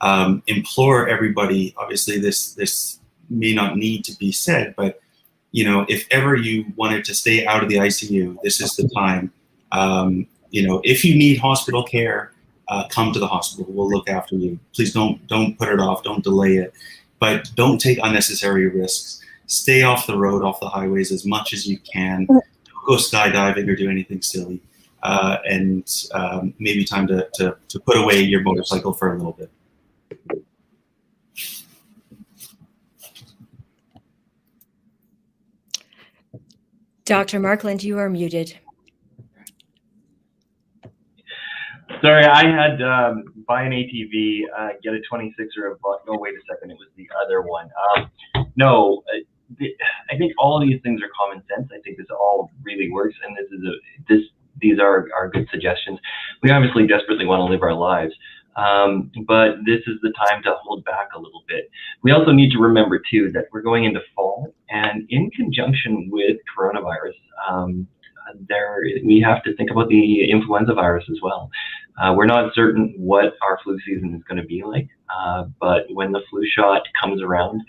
[0.01, 1.73] um, implore everybody.
[1.77, 2.99] Obviously, this this
[3.29, 4.99] may not need to be said, but
[5.51, 8.89] you know, if ever you wanted to stay out of the ICU, this is the
[8.89, 9.31] time.
[9.71, 12.31] Um, you know, if you need hospital care,
[12.67, 13.65] uh, come to the hospital.
[13.69, 14.59] We'll look after you.
[14.73, 16.03] Please don't don't put it off.
[16.03, 16.73] Don't delay it,
[17.21, 19.21] but don't take unnecessary risks.
[19.45, 22.25] Stay off the road, off the highways as much as you can.
[22.25, 22.43] Don't
[22.87, 24.59] go skydiving or do anything silly.
[25.03, 29.33] Uh, and um, maybe time to, to, to put away your motorcycle for a little
[29.33, 29.51] bit.
[37.05, 37.39] Dr.
[37.39, 38.57] Markland, you are muted.
[42.01, 46.01] Sorry, I had um, buy an ATV, uh, get a 26 or a buck.
[46.07, 47.69] No, wait a second, it was the other one.
[47.95, 49.19] Um, no, uh,
[49.59, 49.67] the,
[50.09, 51.69] I think all of these things are common sense.
[51.71, 53.73] I think this all really works, and this is a
[54.13, 54.21] this
[54.59, 55.99] these are are good suggestions.
[56.41, 58.13] We obviously desperately want to live our lives,
[58.55, 61.69] um, but this is the time to hold back a little bit.
[62.01, 66.37] We also need to remember too that we're going into fall, and in conjunction with
[66.57, 67.87] coronavirus, um,
[68.47, 71.49] there we have to think about the influenza virus as well.
[72.01, 75.83] Uh, we're not certain what our flu season is going to be like, uh, but
[75.93, 77.61] when the flu shot comes around,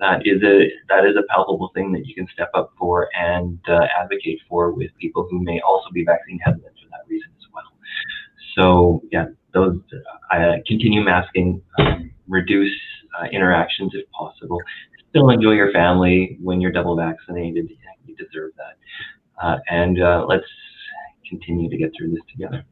[0.00, 3.58] that is a that is a palpable thing that you can step up for and
[3.68, 7.46] uh, advocate for with people who may also be vaccine hesitant for that reason as
[7.52, 7.64] well.
[8.56, 9.80] So yeah, those
[10.32, 12.74] uh, continue masking, um, reduce
[13.18, 14.60] uh, interactions if possible.
[15.10, 17.70] Still enjoy your family when you're double vaccinated.
[18.06, 18.76] You deserve that,
[19.42, 20.46] uh, and uh, let's
[21.28, 22.64] continue to get through this together.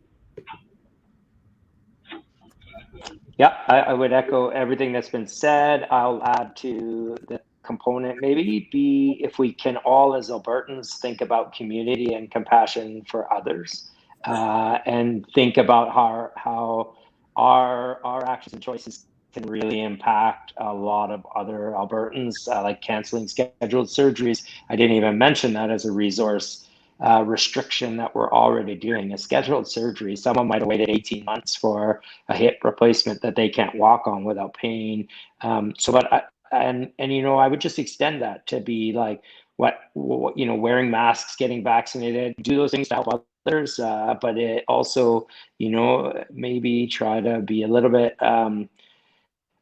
[3.38, 5.86] Yeah, I, I, would echo everything that's been said.
[5.90, 11.52] I'll add to the component maybe be if we can all as Albertans think about
[11.52, 13.90] community and compassion for others
[14.24, 16.94] uh, and think about how, how
[17.34, 19.06] our, our actions and choices
[19.36, 24.44] can really impact a lot of other Albertans, uh, like canceling scheduled surgeries.
[24.70, 26.66] I didn't even mention that as a resource
[27.00, 29.12] uh, restriction that we're already doing.
[29.12, 33.50] A scheduled surgery, someone might have waited 18 months for a hip replacement that they
[33.50, 35.06] can't walk on without pain.
[35.42, 38.92] Um, so, but I, and and you know, I would just extend that to be
[38.92, 39.20] like
[39.56, 44.14] what, what you know, wearing masks, getting vaccinated, do those things to help others, uh,
[44.18, 45.26] but it also,
[45.58, 48.20] you know, maybe try to be a little bit.
[48.22, 48.70] Um,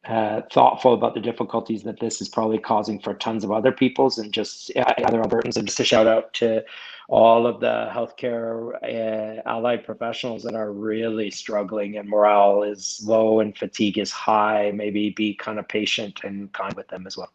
[0.07, 4.17] uh, thoughtful about the difficulties that this is probably causing for tons of other peoples
[4.17, 5.57] and just uh, other Albertans.
[5.57, 6.63] And just a shout out to
[7.07, 13.39] all of the healthcare uh, allied professionals that are really struggling and morale is low
[13.39, 14.71] and fatigue is high.
[14.73, 17.29] Maybe be kind of patient and kind with them as well.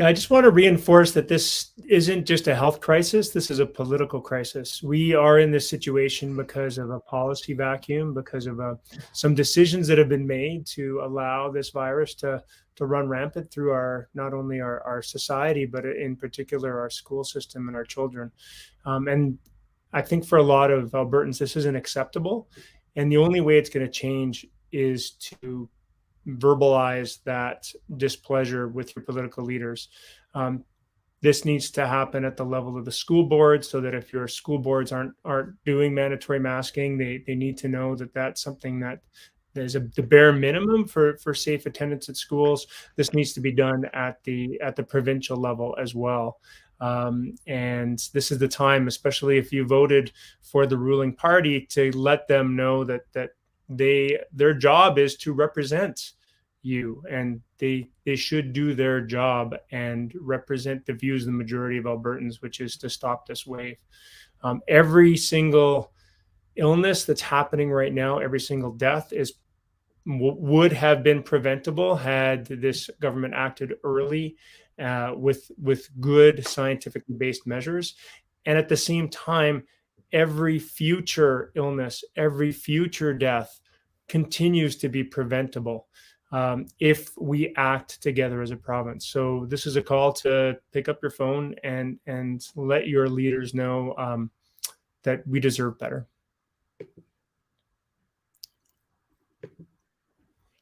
[0.00, 3.28] Yeah, I just want to reinforce that this isn't just a health crisis.
[3.28, 4.82] This is a political crisis.
[4.82, 8.76] We are in this situation because of a policy vacuum, because of uh,
[9.12, 12.42] some decisions that have been made to allow this virus to
[12.76, 17.22] to run rampant through our not only our, our society, but in particular our school
[17.22, 18.32] system and our children.
[18.86, 19.36] Um, and
[19.92, 22.48] I think for a lot of Albertans, this isn't acceptable.
[22.96, 25.68] And the only way it's going to change is to
[26.38, 29.88] verbalize that displeasure with your political leaders.
[30.34, 30.64] Um,
[31.22, 34.26] this needs to happen at the level of the school board so that if your
[34.26, 38.80] school boards aren't aren't doing mandatory masking they they need to know that that's something
[38.80, 39.00] that
[39.52, 42.66] there's a the bare minimum for for safe attendance at schools
[42.96, 46.38] this needs to be done at the at the provincial level as well
[46.80, 51.90] um, and this is the time especially if you voted for the ruling party to
[51.92, 53.30] let them know that that
[53.68, 56.12] they their job is to represent
[56.62, 61.78] you and they they should do their job and represent the views of the majority
[61.78, 63.76] of albertans which is to stop this wave.
[64.42, 65.92] Um, every single
[66.56, 69.34] illness that's happening right now every single death is
[70.06, 74.36] w- would have been preventable had this government acted early
[74.78, 77.94] uh, with with good scientifically based measures.
[78.46, 79.64] And at the same time
[80.12, 83.60] every future illness every future death
[84.08, 85.86] continues to be preventable
[86.32, 89.06] um, if we act together as a province.
[89.06, 93.54] So this is a call to pick up your phone and and let your leaders
[93.54, 94.30] know um,
[95.02, 96.06] that we deserve better.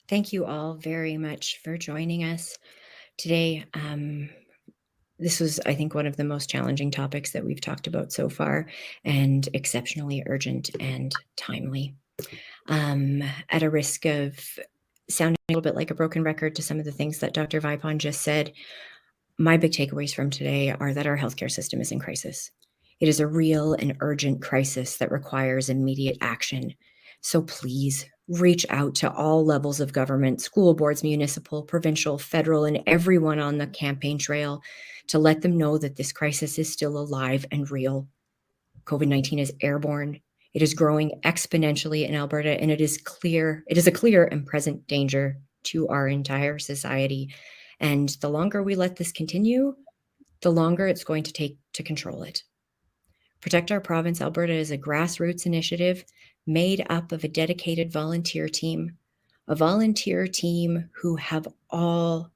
[0.09, 2.57] Thank you all very much for joining us
[3.19, 3.66] today.
[3.75, 4.31] Um,
[5.19, 8.31] this was, I think, one of the most challenging topics that we've talked about so
[8.31, 8.69] far,
[9.05, 11.95] and exceptionally urgent and timely.
[12.69, 14.39] Um, at a risk of
[15.11, 17.61] sounding a little bit like a broken record to some of the things that Dr.
[17.61, 18.53] Vipond just said,
[19.39, 22.51] my big takeaways from today are that our healthcare system is in crisis.
[23.01, 26.75] It is a real and urgent crisis that requires immediate action.
[27.21, 32.83] So please reach out to all levels of government, school boards, municipal, provincial, federal, and
[32.87, 34.61] everyone on the campaign trail
[35.07, 38.07] to let them know that this crisis is still alive and real.
[38.85, 40.21] COVID 19 is airborne.
[40.55, 44.47] It is growing exponentially in Alberta, and it is clear, it is a clear and
[44.47, 47.35] present danger to our entire society.
[47.81, 49.75] And the longer we let this continue,
[50.41, 52.43] the longer it's going to take to control it.
[53.41, 56.05] Protect Our Province Alberta is a grassroots initiative
[56.47, 58.97] made up of a dedicated volunteer team,
[59.47, 62.31] a volunteer team who have all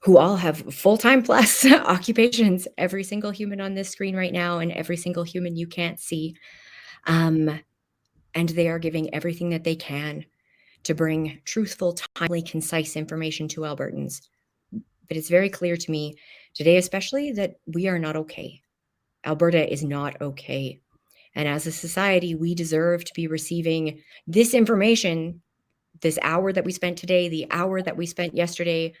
[0.00, 4.70] who all have full-time plus occupations every single human on this screen right now and
[4.70, 6.36] every single human you can't see
[7.06, 7.60] um,
[8.34, 10.24] and they are giving everything that they can
[10.84, 14.20] to bring truthful, timely, concise information to Albertans.
[14.72, 16.14] But it's very clear to me
[16.54, 18.60] today, especially, that we are not okay.
[19.24, 20.80] Alberta is not okay.
[21.34, 25.42] And as a society, we deserve to be receiving this information,
[26.00, 28.94] this hour that we spent today, the hour that we spent yesterday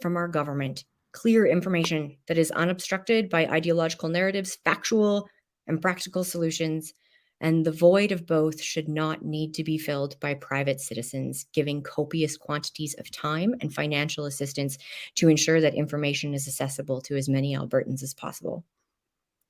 [0.00, 0.84] from our government.
[1.12, 5.28] Clear information that is unobstructed by ideological narratives, factual
[5.66, 6.94] and practical solutions
[7.42, 11.82] and the void of both should not need to be filled by private citizens giving
[11.82, 14.78] copious quantities of time and financial assistance
[15.16, 18.64] to ensure that information is accessible to as many Albertans as possible.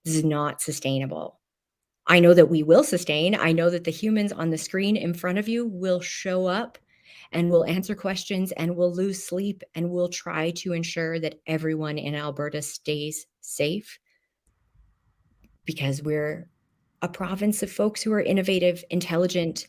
[0.05, 1.39] This is not sustainable.
[2.07, 3.37] I know that we will sustain.
[3.37, 6.79] I know that the humans on the screen in front of you will show up
[7.31, 11.99] and will answer questions and will lose sleep and will try to ensure that everyone
[11.99, 13.99] in Alberta stays safe
[15.65, 16.49] because we're
[17.03, 19.67] a province of folks who are innovative, intelligent,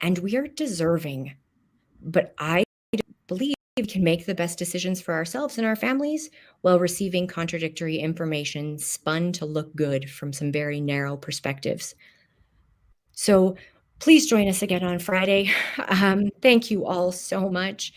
[0.00, 1.34] and we are deserving.
[2.02, 2.64] But I
[3.28, 6.28] believe we can make the best decisions for ourselves and our families
[6.60, 11.94] while receiving contradictory information spun to look good from some very narrow perspectives.
[13.12, 13.56] So
[13.98, 15.50] please join us again on Friday.
[15.88, 17.92] Um, thank you all so much.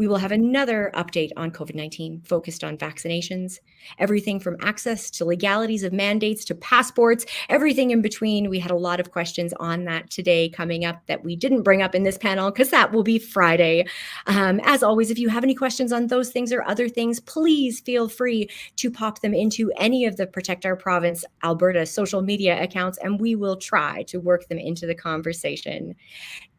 [0.00, 3.58] We will have another update on COVID 19 focused on vaccinations,
[3.98, 8.48] everything from access to legalities of mandates to passports, everything in between.
[8.48, 11.82] We had a lot of questions on that today coming up that we didn't bring
[11.82, 13.84] up in this panel because that will be Friday.
[14.26, 17.80] Um, as always, if you have any questions on those things or other things, please
[17.80, 22.62] feel free to pop them into any of the Protect Our Province Alberta social media
[22.62, 25.94] accounts, and we will try to work them into the conversation.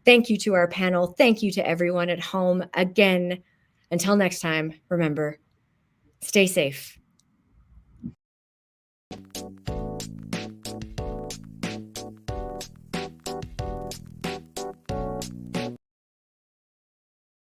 [0.06, 1.08] Thank you to our panel.
[1.18, 2.64] Thank you to everyone at home.
[2.74, 3.44] Again,
[3.92, 5.40] until next time, remember,
[6.22, 6.98] stay safe.